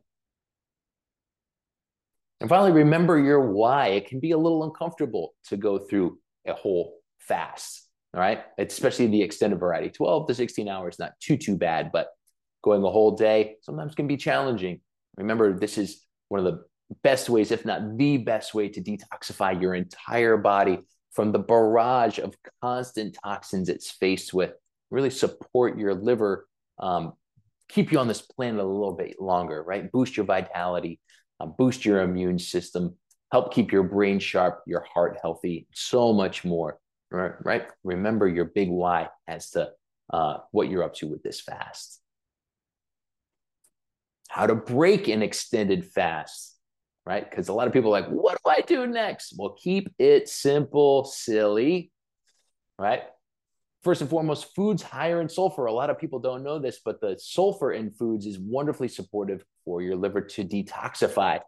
[2.42, 3.88] And finally, remember your why.
[3.88, 7.88] It can be a little uncomfortable to go through a whole fast.
[8.14, 8.44] All right.
[8.58, 9.90] Especially the extended variety.
[9.90, 12.08] 12 to 16 hours, not too, too bad, but
[12.64, 14.82] going a whole day sometimes can be challenging.
[15.18, 16.64] Remember, this is one of the
[17.04, 20.80] best ways, if not the best way, to detoxify your entire body
[21.12, 24.54] from the barrage of constant toxins it's faced with.
[24.92, 26.48] Really support your liver,
[26.80, 27.14] um,
[27.68, 29.92] keep you on this planet a little bit longer, right?
[29.92, 31.00] Boost your vitality,
[31.40, 32.96] uh, boost your immune system,
[33.32, 36.80] help keep your brain sharp, your heart healthy, so much more,
[37.12, 37.34] right?
[37.44, 37.68] right?
[37.84, 39.72] Remember your big why as to
[40.12, 42.02] uh, what you're up to with this fast.
[44.30, 46.60] How to break an extended fast
[47.10, 47.28] right?
[47.28, 49.34] Because a lot of people are like, what do I do next?
[49.36, 51.92] Well, keep it simple, silly,
[52.78, 53.02] right?
[53.90, 55.66] First and foremost, foods higher in sulfur.
[55.66, 59.44] A lot of people don't know this, but the sulfur in foods is wonderfully supportive
[59.66, 61.40] for your liver to detoxify.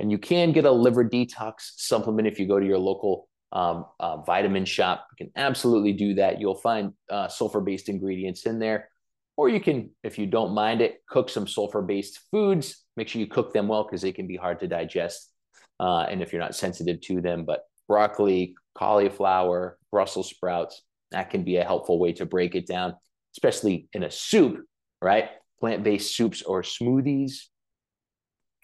[0.00, 3.84] And you can get a liver detox supplement if you go to your local um,
[4.00, 5.06] uh, vitamin shop.
[5.12, 6.40] You can absolutely do that.
[6.40, 8.88] You'll find uh, sulfur based ingredients in there.
[9.36, 13.20] Or you can, if you don't mind it, cook some sulfur based foods Make sure
[13.20, 15.30] you cook them well because they can be hard to digest.
[15.78, 20.82] Uh, and if you're not sensitive to them, but broccoli, cauliflower, Brussels sprouts,
[21.14, 22.94] that can be a helpful way to break it down,
[23.34, 24.64] especially in a soup,
[25.00, 25.30] right?
[25.60, 27.44] Plant based soups or smoothies,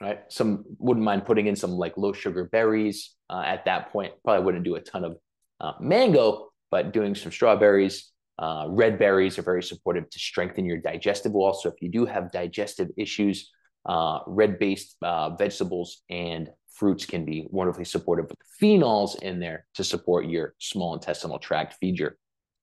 [0.00, 0.20] right?
[0.28, 4.12] Some wouldn't mind putting in some like low sugar berries uh, at that point.
[4.24, 5.16] Probably wouldn't do a ton of
[5.60, 10.78] uh, mango, but doing some strawberries, uh, red berries are very supportive to strengthen your
[10.78, 11.52] digestive wall.
[11.52, 13.50] So if you do have digestive issues,
[13.86, 19.84] uh, red-based uh, vegetables and fruits can be wonderfully supportive with phenols in there to
[19.84, 22.16] support your small intestinal tract feed your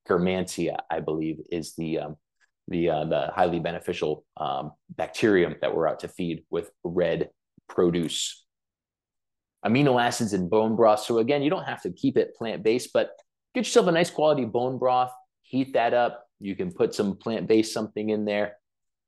[0.07, 2.15] Akkermansia, I believe, is the um,
[2.67, 7.29] the uh, the highly beneficial um, bacterium that we're out to feed with red
[7.69, 8.45] produce.
[9.65, 11.01] Amino acids in bone broth.
[11.01, 13.11] So again, you don't have to keep it plant based, but
[13.53, 15.11] get yourself a nice quality bone broth.
[15.41, 16.25] Heat that up.
[16.39, 18.57] You can put some plant based something in there.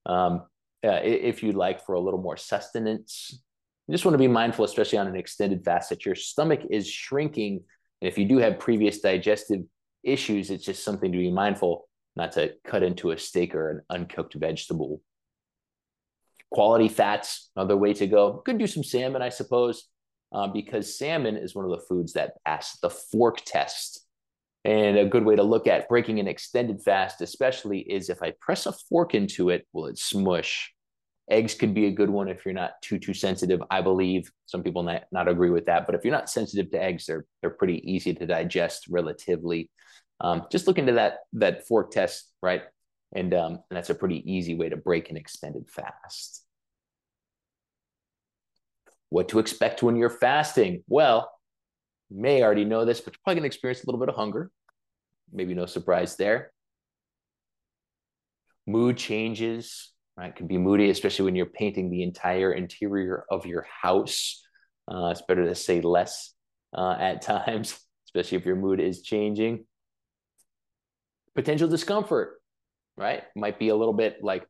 [0.06, 0.44] Um,
[0.84, 3.42] uh, if you'd like for a little more sustenance.
[3.88, 6.88] You just want to be mindful, especially on an extended fast, that your stomach is
[6.88, 7.64] shrinking.
[8.02, 9.62] And if you do have previous digestive
[10.04, 13.82] issues, it's just something to be mindful not to cut into a steak or an
[13.90, 15.02] uncooked vegetable.
[16.52, 18.42] Quality fats, another way to go.
[18.46, 19.88] Could do some salmon, I suppose,
[20.34, 24.06] uh, because salmon is one of the foods that pass the fork test.
[24.66, 28.34] And a good way to look at breaking an extended fast, especially, is if I
[28.42, 30.74] press a fork into it, will it smush?
[31.30, 33.62] Eggs could be a good one if you're not too too sensitive.
[33.70, 36.82] I believe some people not, not agree with that, but if you're not sensitive to
[36.82, 39.70] eggs, they're they're pretty easy to digest relatively.
[40.22, 42.64] Um, just look into that that fork test, right?
[43.14, 46.44] And um, and that's a pretty easy way to break an extended fast.
[49.10, 50.84] What to expect when you're fasting?
[50.88, 51.32] Well,
[52.10, 54.16] you may already know this, but you're probably going to experience a little bit of
[54.16, 54.52] hunger.
[55.32, 56.52] Maybe no surprise there.
[58.68, 60.36] Mood changes, right?
[60.36, 64.46] Can be moody, especially when you're painting the entire interior of your house.
[64.92, 66.34] Uh, it's better to say less
[66.76, 69.66] uh, at times, especially if your mood is changing.
[71.36, 72.42] Potential discomfort,
[72.98, 73.24] right?
[73.36, 74.46] Might be a little bit like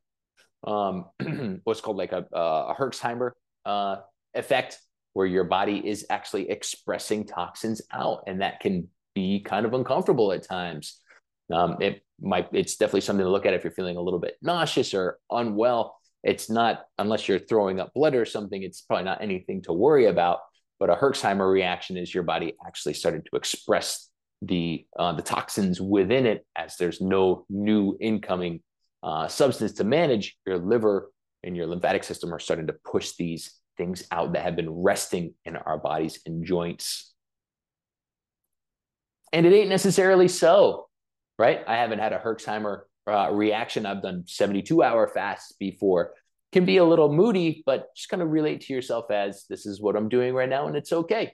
[0.66, 1.06] um,
[1.64, 3.30] what's called like a, a Herxheimer
[3.64, 3.96] uh,
[4.34, 4.78] effect,
[5.12, 10.32] where your body is actually expressing toxins out, and that can be kind of uncomfortable
[10.32, 10.99] at times.
[11.52, 14.36] Um, it might it's definitely something to look at if you're feeling a little bit
[14.42, 15.96] nauseous or unwell.
[16.22, 18.62] It's not unless you're throwing up blood or something.
[18.62, 20.40] It's probably not anything to worry about.
[20.78, 24.08] But a Herxheimer reaction is your body actually starting to express
[24.42, 28.62] the uh, the toxins within it as there's no new incoming
[29.02, 30.36] uh, substance to manage.
[30.46, 31.10] Your liver
[31.42, 35.34] and your lymphatic system are starting to push these things out that have been resting
[35.44, 37.12] in our bodies and joints.
[39.32, 40.88] And it ain't necessarily so,
[41.40, 41.64] right?
[41.66, 43.86] I haven't had a Herxheimer uh, reaction.
[43.86, 46.12] I've done 72 hour fasts before.
[46.52, 49.80] Can be a little moody, but just kind of relate to yourself as this is
[49.80, 51.32] what I'm doing right now, and it's okay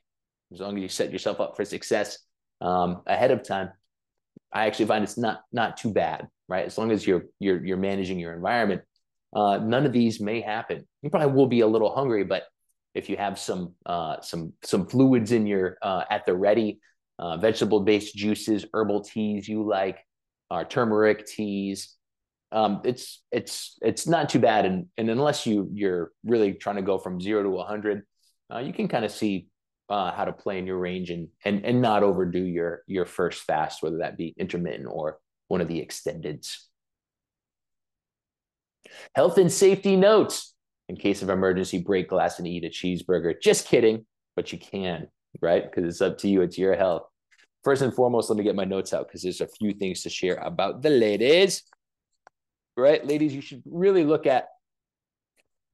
[0.52, 2.18] as long as you set yourself up for success
[2.60, 3.70] um, ahead of time.
[4.52, 6.66] I actually find it's not not too bad, right?
[6.66, 8.82] As long as you're you're you're managing your environment,
[9.34, 10.86] uh, none of these may happen.
[11.02, 12.44] You probably will be a little hungry, but
[12.94, 16.78] if you have some uh, some some fluids in your uh, at the ready,
[17.18, 19.98] uh, vegetable based juices, herbal teas you like,
[20.50, 21.94] uh, turmeric teas.
[22.52, 26.82] Um, it's it's it's not too bad, and and unless you you're really trying to
[26.82, 28.02] go from zero to hundred,
[28.52, 29.48] uh, you can kind of see
[29.88, 33.42] uh, how to play in your range and and and not overdo your your first
[33.42, 36.56] fast, whether that be intermittent or one of the extendeds.
[39.14, 40.52] Health and safety notes.
[40.88, 43.34] In case of emergency, break glass and eat a cheeseburger.
[43.42, 45.08] Just kidding, but you can,
[45.40, 45.64] right?
[45.64, 46.42] Because it's up to you.
[46.42, 47.02] It's your health
[47.66, 50.08] first and foremost, let me get my notes out because there's a few things to
[50.08, 51.64] share about the ladies.
[52.76, 54.46] Right, ladies, you should really look at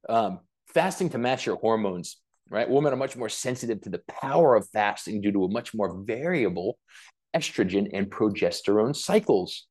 [0.09, 0.39] um,
[0.73, 2.17] fasting to match your hormones.
[2.49, 5.75] Right, women are much more sensitive to the power of fasting due to a much
[5.75, 6.79] more variable
[7.35, 9.67] estrogen and progesterone cycles.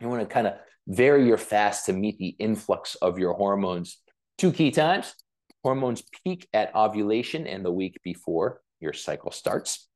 [0.00, 4.02] You want to kind of vary your fast to meet the influx of your hormones.
[4.36, 5.14] Two key times
[5.62, 9.88] hormones peak at ovulation and the week before your cycle starts.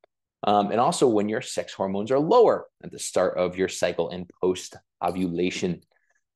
[0.45, 4.11] Um, and also when your sex hormones are lower at the start of your cycle
[4.11, 5.83] and post ovulation.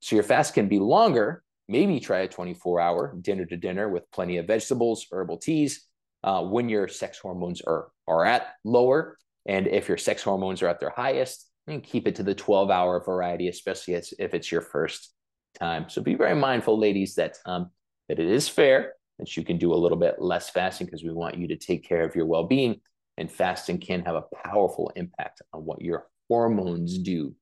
[0.00, 1.42] So your fast can be longer.
[1.68, 5.87] Maybe try a 24 hour dinner to dinner with plenty of vegetables, herbal teas
[6.22, 9.16] uh, when your sex hormones are, are at lower.
[9.46, 12.70] And if your sex hormones are at their highest, then keep it to the 12
[12.70, 15.14] hour variety, especially if it's your first
[15.59, 15.88] time.
[15.88, 17.70] So be very mindful, ladies, that, um,
[18.09, 21.12] that it is fair that you can do a little bit less fasting because we
[21.12, 22.81] want you to take care of your well being
[23.16, 27.35] and fasting can have a powerful impact on what your hormones do.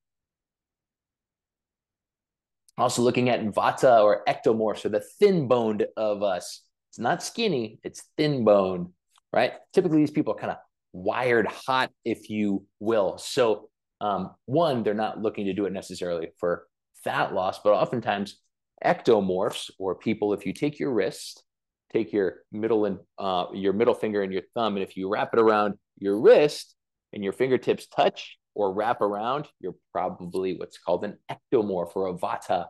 [2.79, 6.63] Also, looking at vata or ectomorphs, or the thin boned of us.
[6.91, 8.89] It's not skinny, it's thin boned,
[9.33, 9.53] right?
[9.73, 10.59] Typically, these people are kind of
[10.93, 13.19] wired hot, if you will.
[13.19, 16.67] So, um, one, they're not looking to do it necessarily for
[17.05, 18.39] fat loss, but oftentimes
[18.85, 21.45] ectomorphs, or people, if you take your wrist
[21.93, 25.33] take your middle and uh, your middle finger and your thumb, and if you wrap
[25.33, 26.75] it around your wrist
[27.13, 32.15] and your fingertips touch or wrap around, you're probably what's called an ectomorph or a
[32.15, 32.67] vata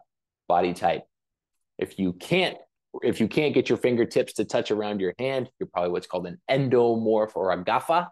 [0.48, 1.04] body type.
[1.78, 2.56] If you can't
[3.02, 6.26] if you can't get your fingertips to touch around your hand, you're probably what's called
[6.26, 8.08] an endomorph or a kapha.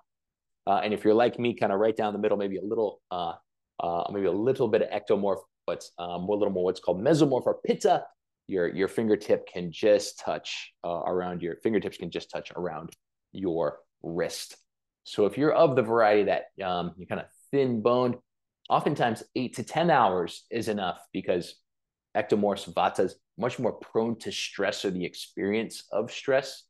[0.66, 3.00] Uh, and if you're like me, kind of right down the middle, maybe a little,
[3.10, 3.34] uh,
[3.80, 7.46] uh, maybe a little bit of ectomorph, but um, a little more what's called mesomorph
[7.46, 8.04] or pitta,
[8.50, 12.90] your your fingertip can just touch uh, around your fingertips can just touch around
[13.32, 14.56] your wrist.
[15.04, 18.16] So if you're of the variety that um, you're kind of thin boned,
[18.68, 21.54] oftentimes eight to ten hours is enough because
[22.16, 26.64] ectomorphs vatas much more prone to stress or the experience of stress,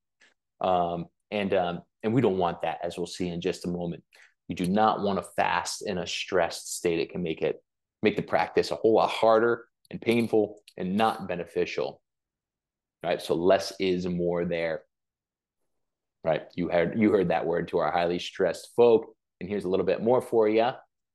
[0.60, 4.02] um, and um, and we don't want that as we'll see in just a moment.
[4.48, 6.98] You do not want to fast in a stressed state.
[6.98, 7.62] It can make it
[8.02, 12.00] make the practice a whole lot harder and painful and not beneficial.
[13.02, 13.20] Right.
[13.20, 14.82] So less is more there.
[16.22, 16.42] Right.
[16.54, 19.14] You heard you heard that word to our highly stressed folk.
[19.40, 20.70] And here's a little bit more for you.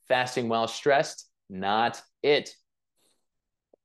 [0.07, 2.51] Fasting while stressed, not it.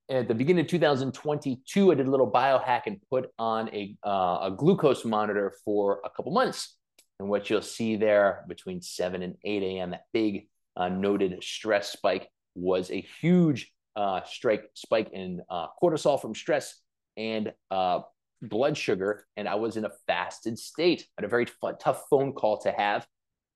[0.09, 4.39] At the beginning of 2022, I did a little biohack and put on a, uh,
[4.43, 6.77] a glucose monitor for a couple months.
[7.21, 11.93] And what you'll see there between 7 and 8 a.m., that big uh, noted stress
[11.93, 16.81] spike was a huge uh, strike spike in uh, cortisol from stress
[17.17, 18.01] and uh,
[18.43, 21.03] blood sugar, and I was in a fasted state.
[21.03, 23.07] I had a very f- tough phone call to have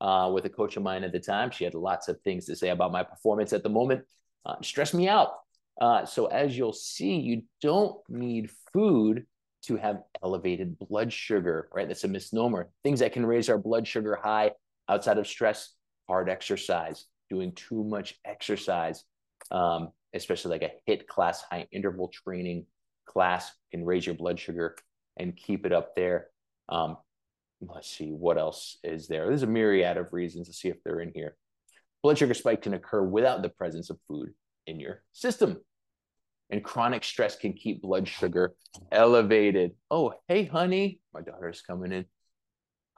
[0.01, 1.51] uh, with a coach of mine at the time.
[1.51, 4.05] She had lots of things to say about my performance at the moment.
[4.45, 5.31] Uh, stressed me out.
[5.81, 9.27] Uh, so as you'll see, you don't need food
[9.63, 11.89] to have elevated blood sugar, right?
[11.89, 12.69] That's a misnomer.
[12.83, 14.53] Things that can raise our blood sugar high
[14.89, 15.73] outside of stress,
[16.07, 19.05] hard exercise, doing too much exercise,
[19.51, 22.67] um, especially like a HIIT class, high interval training
[23.07, 24.77] class, can raise your blood sugar
[25.19, 26.29] and keep it up there.
[26.69, 26.97] Um,
[27.61, 29.27] let's see what else is there.
[29.27, 30.49] There's a myriad of reasons.
[30.49, 31.37] to see if they're in here.
[32.03, 34.31] Blood sugar spike can occur without the presence of food
[34.67, 35.61] in your system.
[36.51, 38.55] And chronic stress can keep blood sugar
[38.93, 39.73] elevated.
[39.91, 41.01] Oh, hey, honey.
[41.13, 42.05] My daughter's coming in.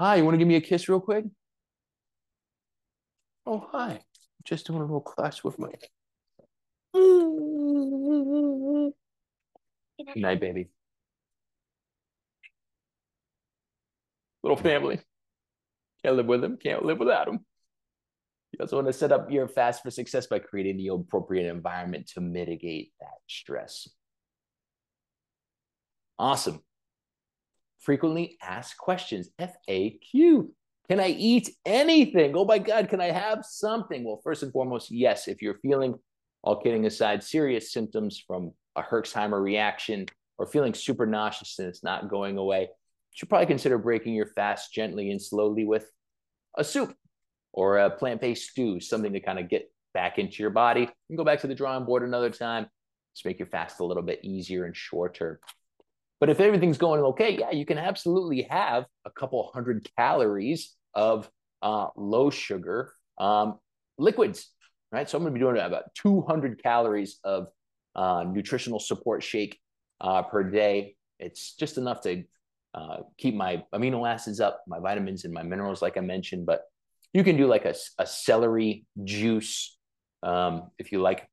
[0.00, 1.24] Hi, you want to give me a kiss real quick?
[3.46, 4.00] Oh, hi.
[4.44, 5.70] Just doing a little class with my
[9.98, 10.68] Good night, baby.
[14.42, 15.00] Little family.
[16.04, 17.44] Can't live with them, can't live without them.
[18.52, 22.06] You also want to set up your fast for success by creating the appropriate environment
[22.14, 23.88] to mitigate that stress.
[26.18, 26.62] Awesome.
[27.80, 30.48] Frequently asked questions, FAQ.
[30.88, 32.36] Can I eat anything?
[32.36, 34.04] Oh my God, can I have something?
[34.04, 35.28] Well, first and foremost, yes.
[35.28, 35.96] If you're feeling,
[36.46, 40.06] all kidding aside, serious symptoms from a Herxheimer reaction
[40.38, 44.26] or feeling super nauseous and it's not going away, you should probably consider breaking your
[44.26, 45.90] fast gently and slowly with
[46.56, 46.94] a soup
[47.52, 50.86] or a plant-based stew, something to kind of get back into your body.
[51.08, 52.66] Can go back to the drawing board another time.
[53.14, 55.40] Just make your fast a little bit easier and shorter.
[56.20, 61.28] But if everything's going okay, yeah, you can absolutely have a couple hundred calories of
[61.60, 63.58] uh, low sugar um,
[63.98, 64.52] liquids,
[64.92, 65.08] right?
[65.08, 67.48] So I'm going to be doing about 200 calories of
[67.94, 69.58] uh, nutritional support shake
[70.00, 70.96] uh, per day.
[71.18, 72.24] It's just enough to
[72.74, 76.46] uh, keep my amino acids up, my vitamins and my minerals, like I mentioned.
[76.46, 76.62] But
[77.12, 79.78] you can do like a, a celery juice
[80.22, 81.28] um, if you like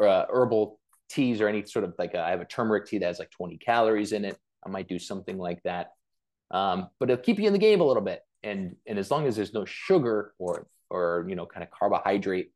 [0.00, 3.06] uh, herbal teas or any sort of like a, I have a turmeric tea that
[3.06, 4.36] has like 20 calories in it.
[4.64, 5.88] I might do something like that.
[6.50, 8.22] Um, but it'll keep you in the game a little bit.
[8.42, 12.50] And and as long as there's no sugar or or you know kind of carbohydrate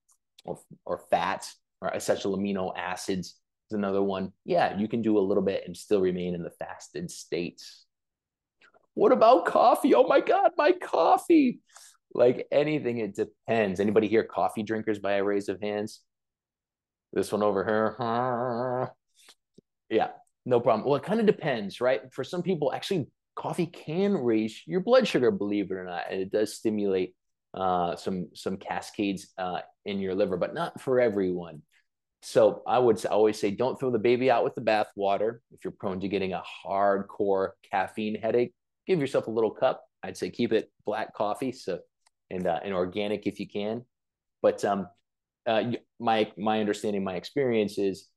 [0.44, 3.40] or or fats or essential amino acids
[3.70, 4.32] is another one.
[4.44, 7.86] Yeah, you can do a little bit and still remain in the fasted states.
[8.94, 9.94] What about coffee?
[9.94, 11.60] Oh my God, my coffee.
[12.14, 13.80] Like anything, it depends.
[13.80, 16.00] Anybody here coffee drinkers by a raise of hands?
[17.12, 18.92] This one over here.
[19.90, 20.10] Yeah,
[20.44, 20.86] no problem.
[20.86, 22.02] Well, it kind of depends, right?
[22.12, 26.20] For some people, actually, coffee can raise your blood sugar, believe it or not, and
[26.20, 27.14] it does stimulate
[27.52, 31.62] uh, some some cascades uh, in your liver, but not for everyone.
[32.22, 35.40] So I would always say, don't throw the baby out with the bathwater.
[35.52, 38.54] If you're prone to getting a hardcore caffeine headache,
[38.86, 39.84] give yourself a little cup.
[40.02, 41.80] I'd say keep it black coffee, so
[42.30, 43.84] and uh, and organic if you can.
[44.40, 44.88] But um,
[45.46, 48.08] uh, my my understanding, my experience is,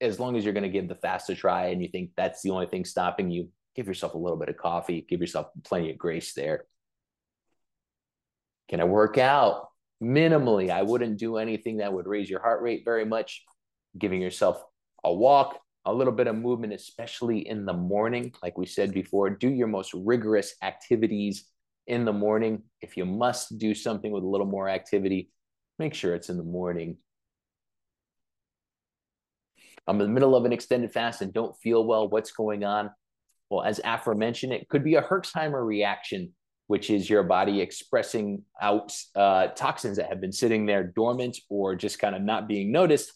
[0.00, 2.42] as long as you're going to give the fast a try, and you think that's
[2.42, 5.04] the only thing stopping you, give yourself a little bit of coffee.
[5.08, 6.66] Give yourself plenty of grace there.
[8.68, 9.68] Can I work out
[10.04, 10.70] minimally?
[10.70, 13.42] I wouldn't do anything that would raise your heart rate very much.
[13.98, 14.62] Giving yourself
[15.04, 18.32] a walk, a little bit of movement, especially in the morning.
[18.42, 21.48] Like we said before, do your most rigorous activities
[21.86, 22.62] in the morning.
[22.80, 25.30] If you must do something with a little more activity,
[25.78, 26.96] make sure it's in the morning.
[29.86, 32.08] I'm in the middle of an extended fast and don't feel well.
[32.08, 32.90] What's going on?
[33.50, 36.32] Well, as aforementioned, it could be a Herxheimer reaction,
[36.74, 41.76] which is your body expressing out uh, toxins that have been sitting there dormant or
[41.76, 43.12] just kind of not being noticed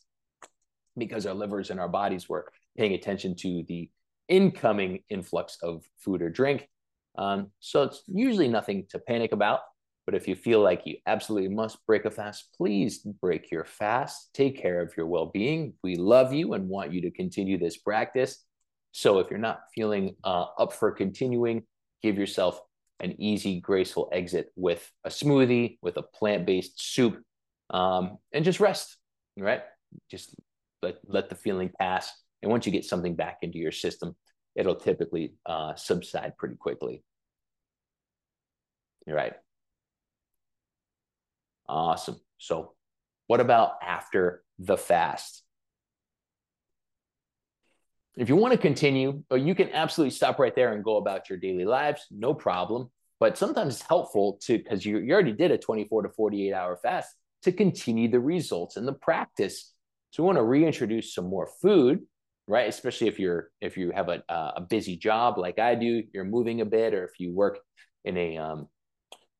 [0.97, 3.91] because our livers and our bodies were paying attention to the
[4.29, 6.69] incoming influx of food or drink.
[7.17, 9.63] Um, so it's usually nothing to panic about.
[10.07, 14.33] But if you feel like you absolutely must break a fast, please break your fast.
[14.35, 15.75] Take care of your well being.
[15.83, 18.45] We love you and want you to continue this practice.
[18.93, 21.65] So if you're not feeling uh, up for continuing,
[22.05, 22.61] give yourself
[23.01, 27.23] an easy, graceful exit with a smoothie, with a plant based soup,
[27.71, 28.97] um, and just rest,
[29.37, 29.63] right?
[30.11, 30.35] Just
[30.83, 32.13] let, let the feeling pass.
[32.43, 34.17] And once you get something back into your system,
[34.55, 37.03] it'll typically uh, subside pretty quickly.
[39.07, 39.35] You're right.
[41.69, 42.21] Awesome.
[42.39, 42.75] So,
[43.27, 45.43] what about after the fast?
[48.19, 51.31] If you want to continue, uh, you can absolutely stop right there and go about
[51.31, 52.91] your daily lives, no problem.
[53.21, 56.77] But sometimes it's helpful to, because you, you already did a 24 to 48 hour
[56.83, 57.15] fast,
[57.45, 59.73] to continue the results and the practice.
[60.11, 62.01] So we want to reintroduce some more food,
[62.49, 62.69] right?
[62.69, 66.61] Especially if you're if you have a, a busy job like I do, you're moving
[66.61, 67.61] a bit, or if you work
[68.05, 68.69] in a um,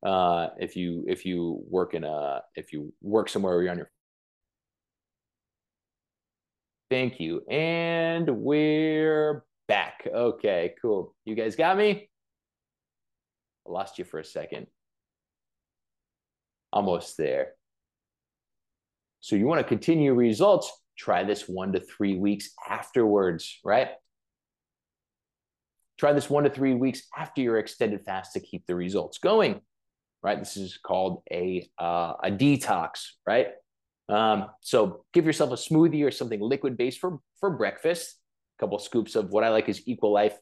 [0.03, 3.77] uh, if you if you work in a if you work somewhere where you're on
[3.79, 3.91] your
[6.89, 7.41] thank you.
[7.49, 10.07] And we're back.
[10.11, 11.15] Okay cool.
[11.25, 12.09] You guys got me?
[13.67, 14.67] I lost you for a second.
[16.73, 17.53] Almost there.
[19.21, 20.71] So you want to continue results?
[20.97, 23.89] Try this one to three weeks afterwards right?
[25.97, 29.61] Try this one to three weeks after your extended fast to keep the results going
[30.21, 30.39] right?
[30.39, 33.47] This is called a uh, a detox, right?
[34.09, 38.17] Um, so give yourself a smoothie or something liquid based for for breakfast.
[38.57, 40.33] A couple of scoops of what I like is Equilife.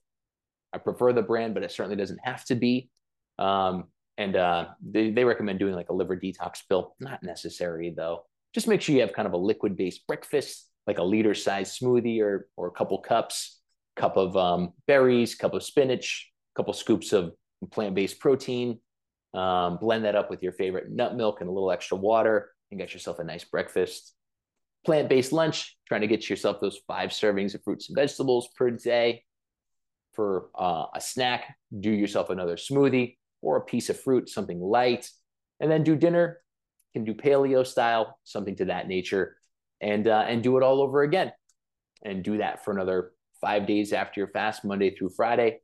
[0.74, 2.90] I prefer the brand, but it certainly doesn't have to be.
[3.38, 3.86] Um,
[4.18, 6.96] and uh, they, they recommend doing like a liver detox pill.
[7.00, 8.26] Not necessary though.
[8.54, 11.78] Just make sure you have kind of a liquid based breakfast, like a liter size
[11.78, 13.60] smoothie or or a couple cups,
[13.96, 17.34] cup of um, berries, cup of spinach, a couple scoops of
[17.72, 18.80] plant based protein,
[19.34, 22.80] Um, blend that up with your favorite nut milk and a little extra water, and
[22.80, 24.14] get yourself a nice breakfast.
[24.86, 28.72] Plant based lunch, trying to get yourself those five servings of fruits and vegetables per
[28.72, 29.24] day.
[30.14, 35.10] For uh, a snack, do yourself another smoothie or a piece of fruit, something light.
[35.60, 36.42] And then do dinner,
[36.94, 39.38] can do paleo style, something to that nature,
[39.82, 41.32] and uh, and do it all over again,
[42.04, 45.62] and do that for another five days after your fast, Monday through Friday.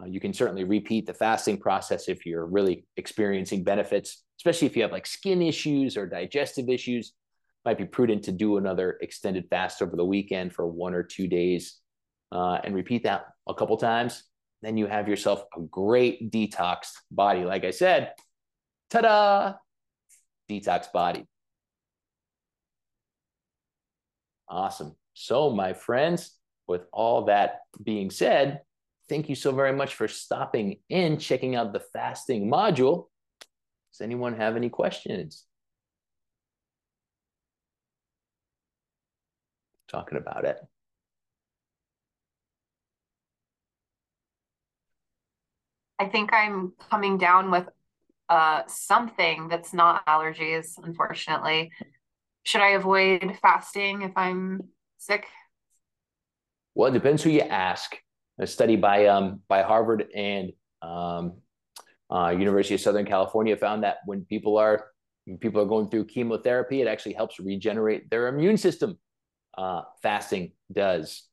[0.00, 4.76] Uh, you can certainly repeat the fasting process if you're really experiencing benefits, especially if
[4.76, 7.12] you have like skin issues or digestive issues.
[7.64, 11.26] Might be prudent to do another extended fast over the weekend for one or two
[11.26, 11.80] days
[12.30, 14.22] uh, and repeat that a couple times.
[14.62, 17.44] Then you have yourself a great detoxed body.
[17.44, 18.12] Like I said,
[18.90, 19.54] ta da,
[20.48, 21.26] detox body.
[24.48, 24.94] Awesome.
[25.14, 26.38] So, my friends,
[26.68, 28.60] with all that being said,
[29.08, 33.08] thank you so very much for stopping in, checking out the fasting module.
[33.92, 35.44] Does anyone have any questions?
[39.88, 40.58] Talking about it.
[45.98, 47.68] I think I'm coming down with
[48.28, 51.70] uh, something that's not allergies, unfortunately.
[52.42, 55.26] Should I avoid fasting if I'm sick?
[56.74, 57.96] Well, it depends who you ask.
[58.38, 61.38] A study by um, by Harvard and um,
[62.10, 64.88] uh, University of Southern California found that when people are
[65.24, 68.98] when people are going through chemotherapy, it actually helps regenerate their immune system.
[69.56, 71.24] Uh, fasting does.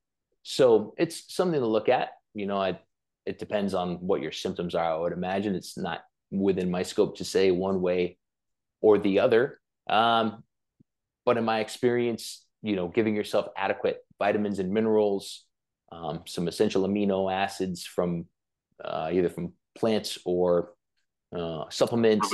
[0.43, 2.09] So it's something to look at.
[2.33, 2.79] You know, I,
[3.25, 4.93] it depends on what your symptoms are.
[4.93, 8.17] I would imagine it's not within my scope to say one way
[8.81, 9.59] or the other.
[9.87, 10.43] Um,
[11.25, 15.45] but in my experience, you know, giving yourself adequate vitamins and minerals,
[15.93, 18.25] um, some essential amino acids from
[18.83, 20.73] uh, either from plants or
[21.35, 22.33] uh, supplements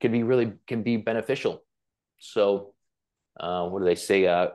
[0.00, 1.62] can be really can be beneficial.
[2.18, 2.74] So,
[3.38, 4.26] uh, what do they say?
[4.26, 4.48] Uh,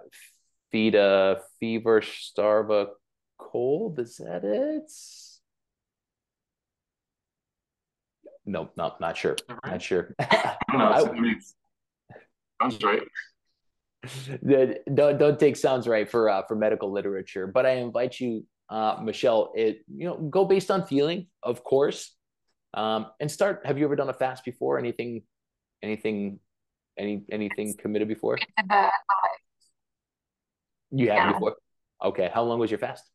[0.72, 2.88] feed a fever, starve a
[3.38, 4.00] cold.
[4.00, 4.92] Is that it?
[8.46, 9.38] no, no, not sure.
[9.48, 9.60] Right.
[9.66, 10.16] Not sure.
[10.20, 10.26] no,
[10.74, 11.00] I,
[12.62, 13.02] sounds right.
[14.44, 19.00] Don't don't take sounds right for uh, for medical literature, but I invite you, uh,
[19.04, 19.52] Michelle.
[19.56, 22.16] It you know go based on feeling, of course,
[22.74, 23.62] um, and start.
[23.66, 24.80] Have you ever done a fast before?
[24.80, 25.24] Anything,
[25.84, 26.40] anything,
[26.98, 28.38] any anything committed before?
[30.94, 31.32] You have yeah.
[31.32, 31.56] before.
[32.04, 33.06] Okay, how long was your fast?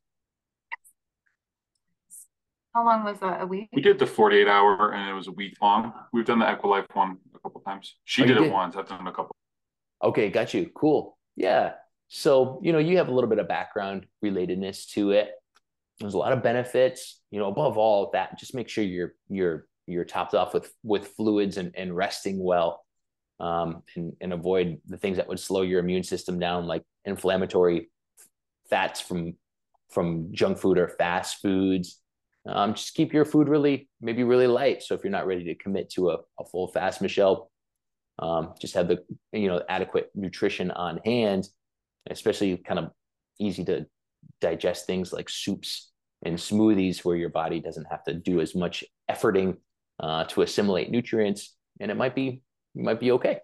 [2.74, 3.40] How long was that?
[3.40, 3.70] A week?
[3.72, 5.94] We did the 48 hour and it was a week long.
[6.12, 7.96] We've done the Equilife one a couple times.
[8.04, 8.76] She oh, did, did it once.
[8.76, 9.34] I've done a couple.
[10.02, 10.70] Okay, got you.
[10.74, 11.16] Cool.
[11.36, 11.72] Yeah.
[12.08, 15.30] So, you know, you have a little bit of background relatedness to it.
[15.98, 19.66] There's a lot of benefits, you know, above all that, just make sure you're you're
[19.86, 22.84] you're topped off with with fluids and, and resting well.
[23.38, 27.90] Um, and, and avoid the things that would slow your immune system down, like inflammatory
[28.70, 29.34] fats from
[29.90, 32.00] from junk food or fast foods,
[32.46, 34.82] um, just keep your food really, maybe really light.
[34.82, 37.50] So if you're not ready to commit to a, a full fast, Michelle,
[38.18, 41.48] um, just have the you know adequate nutrition on hand,
[42.10, 42.90] especially kind of
[43.38, 43.86] easy to
[44.40, 45.92] digest things like soups
[46.24, 49.56] and smoothies, where your body doesn't have to do as much efforting
[50.00, 52.42] uh, to assimilate nutrients, and it might be
[52.74, 53.40] might be okay.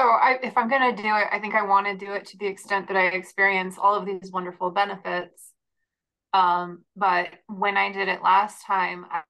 [0.00, 2.26] So I, if I'm going to do it, I think I want to do it
[2.26, 5.52] to the extent that I experience all of these wonderful benefits.
[6.32, 9.22] Um, but when I did it last time, I,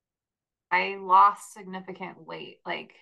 [0.72, 2.94] I lost significant weight, like,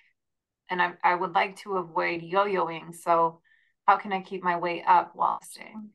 [0.69, 2.95] and I, I would like to avoid yo-yoing.
[2.95, 3.41] So
[3.87, 5.91] how can I keep my weight up while staying?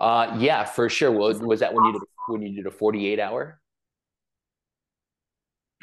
[0.00, 1.12] Uh, yeah, for sure.
[1.12, 3.60] Was, was that when you did, when you did a 48 hour?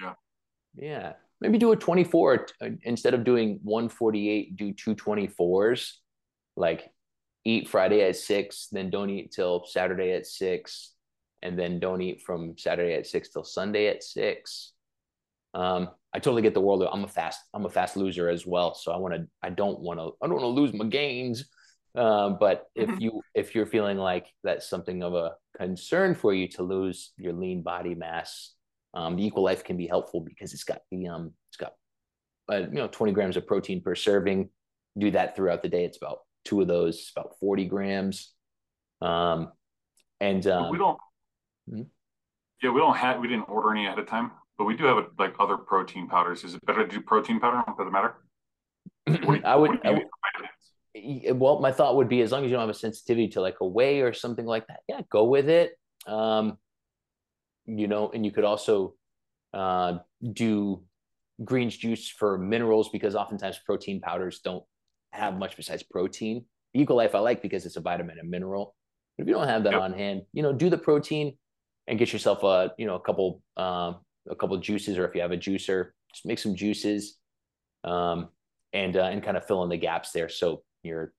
[0.02, 0.14] Yeah.
[0.76, 1.14] Yeah
[1.44, 5.92] maybe do a 24 uh, instead of doing 148 do two 24s
[6.56, 6.90] like
[7.44, 10.94] eat friday at six then don't eat till saturday at six
[11.44, 14.74] and then don't eat from saturday at six till sunday at six
[15.54, 18.74] um, i totally get the world i'm a fast i'm a fast loser as well
[18.74, 21.46] so i want to i don't want to i don't want to lose my gains
[21.96, 23.02] uh, but if mm-hmm.
[23.02, 27.34] you if you're feeling like that's something of a concern for you to lose your
[27.34, 28.56] lean body mass
[28.94, 31.74] um, the Life can be helpful because it's got the um, it's got
[32.52, 34.50] uh, you know 20 grams of protein per serving.
[34.98, 35.86] Do that throughout the day.
[35.86, 38.32] It's about two of those, It's about 40 grams.
[39.02, 39.52] Um,
[40.20, 40.98] and um, we don't.
[41.70, 41.84] Mm-hmm.
[42.62, 43.20] Yeah, we don't have.
[43.20, 46.44] We didn't order any ahead of time, but we do have like other protein powders.
[46.44, 47.64] Is it better to do protein powder?
[47.78, 48.16] Does it matter?
[49.06, 49.72] You, I would.
[49.86, 50.04] I would
[51.34, 53.56] well, my thought would be as long as you don't have a sensitivity to like
[53.62, 55.78] a whey or something like that, yeah, go with it.
[56.06, 56.58] Um,
[57.66, 58.94] you know, and you could also
[59.54, 59.98] uh,
[60.32, 60.84] do
[61.44, 64.64] greens juice for minerals because oftentimes protein powders don't
[65.12, 66.46] have much besides protein.
[66.76, 68.76] Equilife I like because it's a vitamin and mineral.
[69.18, 69.82] But if you don't have that yep.
[69.82, 71.38] on hand, you know, do the protein
[71.88, 73.98] and get yourself a you know a couple um,
[74.30, 77.18] a couple juices, or if you have a juicer, just make some juices,
[77.84, 78.30] um,
[78.72, 80.30] and uh, and kind of fill in the gaps there.
[80.30, 81.14] So your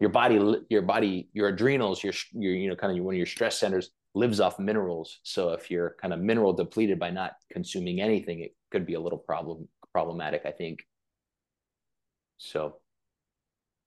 [0.00, 3.26] your body, your body, your adrenals, your your you know kind of one of your
[3.26, 5.20] stress centers lives off minerals.
[5.22, 9.00] So if you're kind of mineral depleted by not consuming anything, it could be a
[9.00, 10.80] little problem problematic, I think.
[12.38, 12.76] So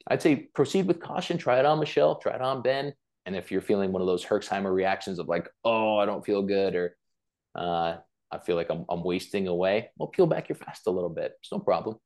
[0.08, 1.38] I'd say proceed with caution.
[1.38, 2.16] Try it on Michelle.
[2.16, 2.94] Try it on Ben.
[3.26, 6.44] And if you're feeling one of those Herxheimer reactions of like, oh, I don't feel
[6.44, 6.96] good, or
[7.56, 7.98] uh,
[8.32, 11.34] I feel like I'm, I'm wasting away, well, peel back your fast a little bit.
[11.40, 11.98] It's no problem.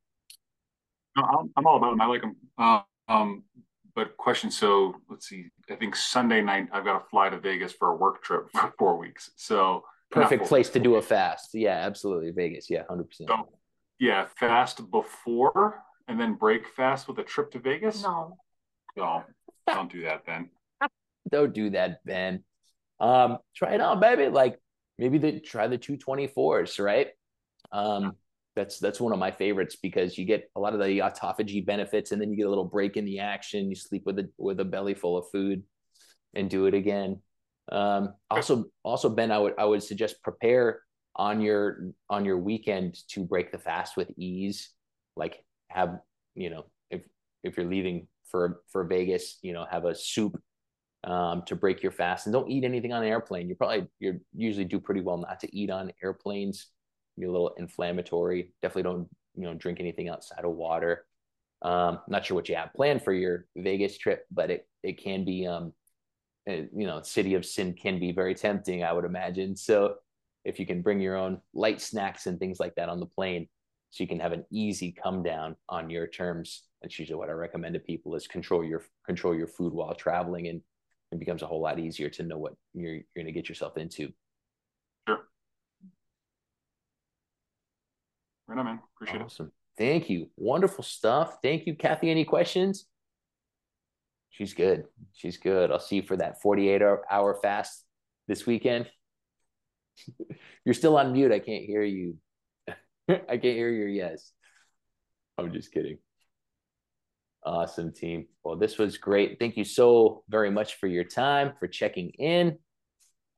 [1.17, 2.01] No, I'm, I'm all about them.
[2.01, 2.35] I like them.
[2.57, 3.43] Uh, um,
[3.95, 5.47] but question, so let's see.
[5.69, 8.73] I think Sunday night I've got to fly to Vegas for a work trip for
[8.77, 9.31] four weeks.
[9.35, 11.49] So perfect place to do a fast.
[11.53, 12.31] Yeah, absolutely.
[12.31, 12.69] Vegas.
[12.69, 13.29] Yeah, hundred percent.
[13.29, 13.49] So,
[13.99, 18.03] yeah, fast before and then break fast with a trip to Vegas.
[18.03, 18.37] No.
[18.97, 19.23] No,
[19.67, 20.49] don't do that, Ben.
[21.29, 22.43] Don't do that, Ben.
[22.99, 24.27] Um, try it on, baby.
[24.27, 24.59] Like
[24.97, 27.07] maybe the try the two twenty fours, right?
[27.71, 28.13] Um,
[28.55, 32.11] that's that's one of my favorites because you get a lot of the autophagy benefits,
[32.11, 33.69] and then you get a little break in the action.
[33.69, 35.63] You sleep with a with a belly full of food,
[36.33, 37.21] and do it again.
[37.71, 40.81] Um, also, also Ben, I would I would suggest prepare
[41.15, 44.71] on your on your weekend to break the fast with ease.
[45.15, 45.99] Like have
[46.35, 47.01] you know if
[47.43, 50.41] if you're leaving for for Vegas, you know have a soup
[51.03, 53.49] um, to break your fast, and don't eat anything on an airplane.
[53.49, 56.67] You probably you usually do pretty well not to eat on airplanes
[57.17, 58.53] be a little inflammatory.
[58.61, 61.05] Definitely don't you know drink anything outside of water.
[61.61, 65.25] Um, not sure what you have planned for your Vegas trip, but it it can
[65.25, 65.73] be um,
[66.49, 69.55] uh, you know, city of sin can be very tempting, I would imagine.
[69.55, 69.95] So
[70.45, 73.47] if you can bring your own light snacks and things like that on the plane,
[73.91, 76.63] so you can have an easy come down on your terms.
[76.81, 80.47] That's usually what I recommend to people is control your control your food while traveling,
[80.47, 80.61] and
[81.11, 83.77] it becomes a whole lot easier to know what you're you're going to get yourself
[83.77, 84.11] into.
[85.07, 85.19] Sure.
[88.47, 88.79] Right on, man.
[88.95, 89.47] Appreciate awesome.
[89.47, 89.51] it.
[89.83, 90.29] Thank you.
[90.35, 91.37] Wonderful stuff.
[91.41, 92.11] Thank you, Kathy.
[92.11, 92.85] Any questions?
[94.29, 94.85] She's good.
[95.13, 95.71] She's good.
[95.71, 97.83] I'll see you for that 48 hour fast
[98.27, 98.89] this weekend.
[100.65, 101.31] You're still on mute.
[101.31, 102.17] I can't hear you.
[102.67, 104.31] I can't hear your yes.
[105.37, 105.97] I'm just kidding.
[107.45, 108.27] Awesome, team.
[108.43, 109.39] Well, this was great.
[109.39, 112.57] Thank you so very much for your time, for checking in.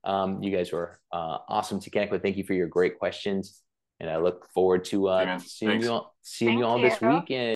[0.03, 2.23] Um, you guys were uh, awesome to connect with.
[2.23, 3.61] Thank you for your great questions
[4.01, 6.89] and I look forward to uh, seeing you all, seeing Thank you all you.
[6.89, 7.29] this weekend.